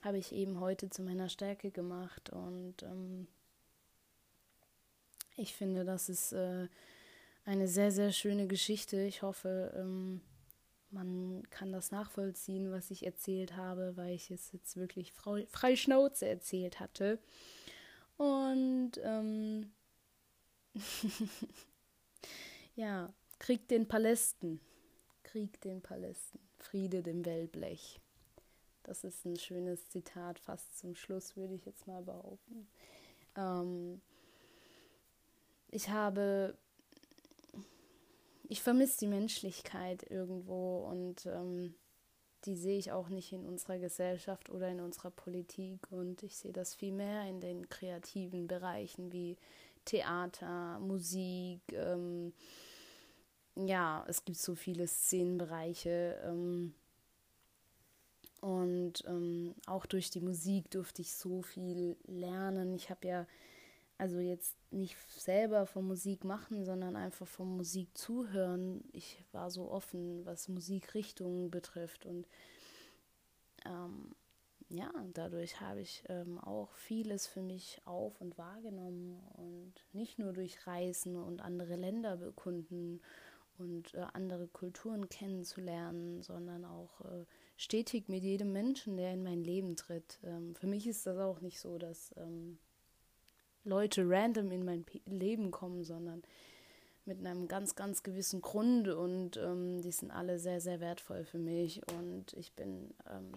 habe 0.02 0.18
ich 0.18 0.32
eben 0.32 0.60
heute 0.60 0.90
zu 0.90 1.02
meiner 1.02 1.30
Stärke 1.30 1.72
gemacht. 1.72 2.32
Und 2.32 2.84
ähm, 2.84 3.28
ich 5.38 5.54
finde, 5.54 5.86
das 5.86 6.10
ist 6.10 6.34
äh, 6.34 6.68
eine 7.46 7.68
sehr, 7.68 7.92
sehr 7.92 8.12
schöne 8.12 8.48
Geschichte. 8.48 9.02
Ich 9.02 9.22
hoffe, 9.22 9.74
ähm, 9.76 10.22
man 10.92 11.44
kann 11.50 11.72
das 11.72 11.92
nachvollziehen, 11.92 12.72
was 12.72 12.92
ich 12.92 13.06
erzählt 13.06 13.56
habe, 13.56 13.96
weil 13.96 14.14
ich 14.14 14.30
es 14.30 14.52
jetzt 14.52 14.76
wirklich 14.76 15.14
frei, 15.14 15.76
Schnauze 15.76 16.28
erzählt 16.28 16.80
hatte. 16.80 17.20
Und 18.18 18.92
ähm, 19.04 19.72
ja, 22.76 23.14
Krieg 23.40 23.68
den 23.70 23.88
Palästen. 23.88 24.60
Krieg 25.24 25.60
den 25.62 25.82
Palästen. 25.82 26.40
Friede 26.58 27.02
dem 27.02 27.26
Wellblech. 27.26 28.00
Das 28.84 29.04
ist 29.04 29.26
ein 29.26 29.38
schönes 29.38 29.88
Zitat, 29.90 30.40
fast 30.40 30.78
zum 30.78 30.96
Schluss, 30.96 31.36
würde 31.38 31.54
ich 31.54 31.66
jetzt 31.66 31.88
mal 31.88 32.02
behaupten. 32.02 32.68
Ähm, 33.36 34.02
ich 35.70 35.90
habe, 35.90 36.58
ich 38.52 38.62
vermisse 38.62 39.00
die 39.00 39.08
Menschlichkeit 39.08 40.04
irgendwo 40.12 40.80
und 40.80 41.26
ähm, 41.26 41.74
die 42.44 42.58
sehe 42.58 42.78
ich 42.78 42.92
auch 42.92 43.08
nicht 43.08 43.32
in 43.32 43.46
unserer 43.46 43.80
Gesellschaft 43.80 44.50
oder 44.50 44.68
in 44.68 44.82
unserer 44.82 45.10
Politik 45.10 45.80
und 45.90 46.22
ich 46.22 46.36
sehe 46.36 46.52
das 46.52 46.76
viel 46.76 46.92
mehr 46.92 47.26
in 47.30 47.40
den 47.40 47.70
kreativen 47.70 48.48
Bereichen 48.48 49.14
wie 49.14 49.38
Theater, 49.86 50.80
Musik, 50.80 51.62
ähm, 51.72 52.34
ja, 53.56 54.04
es 54.10 54.26
gibt 54.26 54.38
so 54.38 54.56
viele 54.56 54.86
Szenenbereiche. 54.86 56.20
Ähm, 56.26 56.74
und 58.42 59.06
ähm, 59.08 59.56
auch 59.66 59.86
durch 59.86 60.10
die 60.10 60.20
Musik 60.20 60.70
durfte 60.72 61.04
ich 61.04 61.14
so 61.14 61.42
viel 61.42 61.96
lernen. 62.06 62.74
Ich 62.74 62.90
habe 62.90 63.08
ja 63.08 63.28
also 64.02 64.20
jetzt 64.20 64.58
nicht 64.72 64.98
selber 65.12 65.68
von 65.68 65.86
Musik 65.86 66.24
machen, 66.24 66.66
sondern 66.66 66.96
einfach 66.96 67.28
von 67.28 67.56
Musik 67.56 67.96
zuhören. 67.96 68.84
Ich 68.94 69.24
war 69.32 69.52
so 69.52 69.70
offen, 69.70 70.26
was 70.26 70.48
Musikrichtungen 70.48 71.52
betrifft. 71.52 72.08
Und 72.08 72.28
ähm, 73.64 74.16
ja, 74.70 74.92
dadurch 75.14 75.62
habe 75.62 75.82
ich 75.82 76.04
ähm, 76.10 76.40
auch 76.40 76.74
vieles 76.74 77.28
für 77.28 77.44
mich 77.44 77.80
auf 77.86 78.20
und 78.20 78.40
wahrgenommen. 78.40 79.22
Und 79.38 79.74
nicht 79.94 80.18
nur 80.18 80.34
durch 80.34 80.66
Reisen 80.66 81.16
und 81.16 81.44
andere 81.44 81.76
Länder 81.76 82.18
bekunden 82.18 83.02
und 83.60 83.94
äh, 83.94 84.08
andere 84.14 84.48
Kulturen 84.48 85.10
kennenzulernen, 85.10 86.24
sondern 86.24 86.66
auch 86.66 87.02
äh, 87.02 87.26
stetig 87.56 88.10
mit 88.10 88.24
jedem 88.24 88.52
Menschen, 88.52 88.98
der 88.98 89.14
in 89.14 89.22
mein 89.22 89.44
Leben 89.44 89.76
tritt. 89.76 90.20
Ähm, 90.24 90.56
für 90.56 90.66
mich 90.66 90.88
ist 90.88 91.06
das 91.06 91.20
auch 91.20 91.40
nicht 91.42 91.60
so, 91.60 91.78
dass 91.78 92.16
ähm, 92.18 92.58
Leute 93.64 94.04
random 94.08 94.52
in 94.52 94.66
mein 94.66 94.86
Leben 95.06 95.52
kommen, 95.52 95.84
sondern 95.84 96.24
mit 97.06 97.20
einem 97.20 97.48
ganz, 97.48 97.76
ganz 97.76 98.04
gewissen 98.04 98.42
Grund 98.42 98.88
und 98.88 99.38
ähm, 99.38 99.82
die 99.82 99.92
sind 99.92 100.12
alle 100.12 100.40
sehr, 100.40 100.62
sehr 100.62 100.80
wertvoll 100.80 101.26
für 101.26 101.40
mich 101.40 101.82
und 101.94 102.34
ich 102.34 102.54
bin, 102.54 102.94
ähm, 103.10 103.32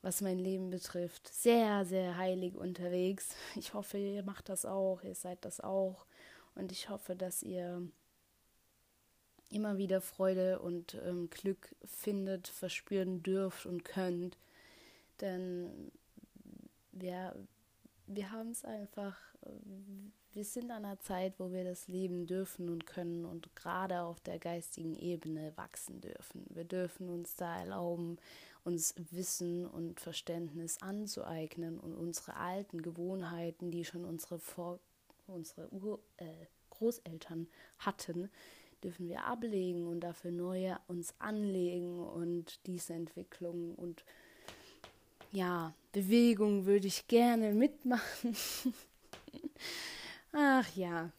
was 0.00 0.20
mein 0.20 0.38
Leben 0.38 0.70
betrifft, 0.70 1.28
sehr, 1.28 1.84
sehr 1.84 2.16
heilig 2.16 2.56
unterwegs. 2.56 3.34
Ich 3.56 3.74
hoffe, 3.74 3.98
ihr 3.98 4.22
macht 4.22 4.48
das 4.48 4.64
auch, 4.64 5.02
ihr 5.02 5.14
seid 5.14 5.44
das 5.44 5.60
auch 5.60 6.06
und 6.54 6.72
ich 6.72 6.88
hoffe, 6.88 7.14
dass 7.14 7.42
ihr 7.42 7.86
immer 9.50 9.76
wieder 9.76 10.00
Freude 10.00 10.60
und 10.60 10.94
ähm, 11.06 11.28
Glück 11.30 11.74
findet, 11.84 12.48
verspüren 12.48 13.22
dürft 13.22 13.66
und 13.66 13.84
könnt. 13.84 14.38
Denn 15.20 15.92
wir, 16.90 17.36
wir 18.14 18.30
haben 18.30 18.50
es 18.50 18.64
einfach, 18.64 19.16
wir 20.32 20.44
sind 20.44 20.70
an 20.70 20.84
einer 20.84 21.00
Zeit, 21.00 21.34
wo 21.38 21.52
wir 21.52 21.64
das 21.64 21.88
leben 21.88 22.26
dürfen 22.26 22.68
und 22.68 22.86
können 22.86 23.24
und 23.24 23.54
gerade 23.56 24.02
auf 24.02 24.20
der 24.20 24.38
geistigen 24.38 24.96
Ebene 24.96 25.52
wachsen 25.56 26.00
dürfen. 26.00 26.46
Wir 26.50 26.64
dürfen 26.64 27.08
uns 27.08 27.36
da 27.36 27.58
erlauben, 27.58 28.18
uns 28.64 28.94
Wissen 29.10 29.66
und 29.66 30.00
Verständnis 30.00 30.80
anzueignen 30.80 31.78
und 31.78 31.94
unsere 31.94 32.36
alten 32.36 32.82
Gewohnheiten, 32.82 33.70
die 33.70 33.84
schon 33.84 34.04
unsere, 34.04 34.38
Vor 34.38 34.78
unsere 35.26 35.72
Ur 35.72 35.98
äh, 36.18 36.46
Großeltern 36.70 37.48
hatten, 37.78 38.30
dürfen 38.82 39.08
wir 39.08 39.24
ablegen 39.24 39.86
und 39.86 40.00
dafür 40.00 40.32
neue 40.32 40.78
uns 40.88 41.14
anlegen 41.18 42.00
und 42.00 42.66
diese 42.66 42.94
Entwicklung 42.94 43.74
und 43.74 44.04
ja, 45.30 45.72
Bewegung 45.92 46.64
würde 46.64 46.86
ich 46.86 47.06
gerne 47.06 47.52
mitmachen. 47.52 48.34
Ach 50.32 50.74
ja. 50.74 51.12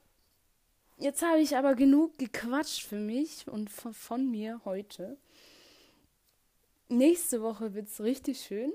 Jetzt 0.98 1.22
habe 1.22 1.42
ich 1.42 1.56
aber 1.56 1.76
genug 1.76 2.18
gequatscht 2.18 2.84
für 2.84 3.00
mich 3.00 3.48
und 3.48 3.70
von, 3.70 4.30
mir 4.32 4.62
heute. 4.66 5.18
Nächste 6.90 7.42
Woche 7.42 7.74
wird 7.74 7.88
es 7.88 8.02
richtig 8.02 8.42
schön. 8.42 8.72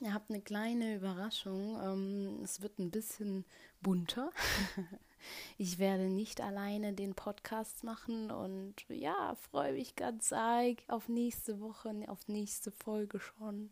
Ihr 0.00 0.12
habt 0.12 0.30
eine 0.30 0.40
kleine 0.40 0.96
Überraschung. 0.96 1.78
Ähm, 1.82 2.40
es 2.42 2.60
wird 2.60 2.78
ein 2.78 2.90
bisschen 2.90 3.44
bunter. 3.80 4.30
Ich 5.56 5.78
werde 5.78 6.08
nicht 6.08 6.40
alleine 6.40 6.92
den 6.92 7.14
Podcast 7.14 7.84
machen 7.84 8.32
und 8.32 8.74
ja, 8.88 9.36
freue 9.36 9.74
mich 9.74 9.94
ganz 9.94 10.32
arg 10.32 10.78
auf 10.88 11.08
nächste 11.08 11.60
Woche, 11.60 11.94
auf 12.08 12.26
nächste 12.26 12.72
Folge 12.72 13.20
schon 13.20 13.70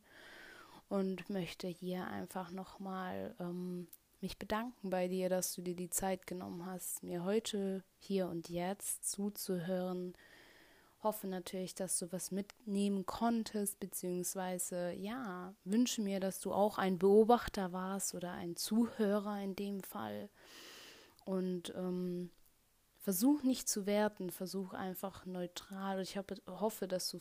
und 0.91 1.31
möchte 1.31 1.69
hier 1.69 2.09
einfach 2.09 2.51
nochmal 2.51 3.35
ähm, 3.39 3.87
mich 4.21 4.39
bedanken 4.39 4.91
bei 4.91 5.07
dir, 5.07 5.29
dass 5.31 5.55
du 5.55 5.63
dir 5.63 5.77
die 5.77 5.89
Zeit 5.89 6.27
genommen 6.27 6.67
hast, 6.67 7.05
mir 7.05 7.25
heute, 7.25 7.85
hier 8.01 8.29
und 8.29 8.49
jetzt 8.49 9.09
zuzuhören. 9.09 10.15
Hoffe 11.03 11.29
natürlich, 11.29 11.77
dass 11.77 11.97
du 11.99 12.13
was 12.13 12.33
mitnehmen 12.33 13.07
konntest, 13.07 13.79
beziehungsweise 13.79 14.93
ja, 14.93 15.55
wünsche 15.65 16.03
mir, 16.03 16.19
dass 16.19 16.41
du 16.41 16.53
auch 16.53 16.77
ein 16.77 16.99
Beobachter 16.99 17.73
warst 17.73 18.15
oder 18.15 18.33
ein 18.33 18.57
Zuhörer 18.57 19.41
in 19.41 19.55
dem 19.55 19.83
Fall 19.85 20.29
und 21.25 21.73
ähm, 21.77 22.31
versuch 22.99 23.45
nicht 23.45 23.69
zu 23.69 23.87
werten, 23.87 24.31
versuch 24.31 24.73
einfach 24.73 25.25
neutral. 25.25 26.01
Ich 26.03 26.19
hoffe, 26.49 26.89
dass 26.89 27.11
du 27.11 27.21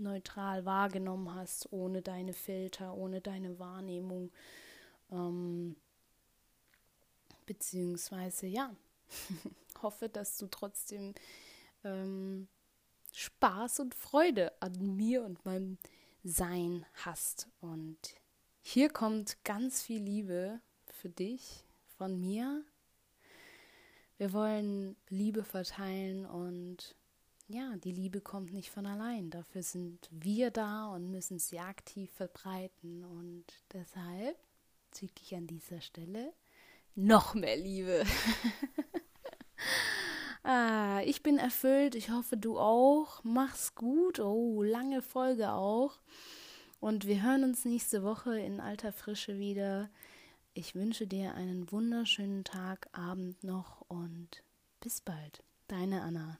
neutral 0.00 0.64
wahrgenommen 0.64 1.34
hast, 1.34 1.72
ohne 1.72 2.02
deine 2.02 2.32
Filter, 2.32 2.94
ohne 2.94 3.20
deine 3.20 3.58
Wahrnehmung. 3.58 4.30
Ähm, 5.10 5.76
beziehungsweise, 7.46 8.46
ja, 8.46 8.74
hoffe, 9.82 10.08
dass 10.08 10.38
du 10.38 10.46
trotzdem 10.46 11.14
ähm, 11.84 12.48
Spaß 13.12 13.80
und 13.80 13.94
Freude 13.94 14.52
an 14.60 14.96
mir 14.96 15.24
und 15.24 15.44
meinem 15.44 15.78
Sein 16.24 16.86
hast. 17.04 17.48
Und 17.60 17.98
hier 18.60 18.88
kommt 18.88 19.44
ganz 19.44 19.82
viel 19.82 20.02
Liebe 20.02 20.60
für 20.86 21.08
dich 21.08 21.64
von 21.98 22.18
mir 22.18 22.64
wir 24.22 24.32
wollen 24.32 24.94
Liebe 25.08 25.42
verteilen 25.42 26.26
und 26.26 26.94
ja, 27.52 27.76
die 27.76 27.92
Liebe 27.92 28.20
kommt 28.20 28.52
nicht 28.52 28.70
von 28.70 28.86
allein. 28.86 29.30
Dafür 29.30 29.62
sind 29.62 30.08
wir 30.10 30.50
da 30.50 30.86
und 30.88 31.10
müssen 31.10 31.38
sie 31.38 31.58
aktiv 31.58 32.10
verbreiten. 32.10 33.04
Und 33.04 33.44
deshalb 33.72 34.36
ziehe 34.90 35.10
ich 35.20 35.34
an 35.34 35.46
dieser 35.46 35.80
Stelle 35.80 36.32
noch 36.94 37.34
mehr 37.34 37.56
Liebe. 37.56 38.04
ah, 40.42 41.00
ich 41.04 41.22
bin 41.22 41.38
erfüllt. 41.38 41.94
Ich 41.94 42.10
hoffe, 42.10 42.36
du 42.36 42.58
auch. 42.58 43.22
Mach's 43.24 43.74
gut. 43.74 44.20
Oh, 44.20 44.62
lange 44.62 45.02
Folge 45.02 45.52
auch. 45.52 46.00
Und 46.80 47.06
wir 47.06 47.22
hören 47.22 47.44
uns 47.44 47.64
nächste 47.64 48.02
Woche 48.02 48.38
in 48.38 48.60
alter 48.60 48.92
Frische 48.92 49.38
wieder. 49.38 49.90
Ich 50.54 50.74
wünsche 50.74 51.06
dir 51.06 51.34
einen 51.34 51.70
wunderschönen 51.70 52.44
Tag, 52.44 52.88
Abend 52.92 53.42
noch 53.44 53.82
und 53.88 54.42
bis 54.80 55.00
bald. 55.00 55.44
Deine 55.68 56.02
Anna. 56.02 56.38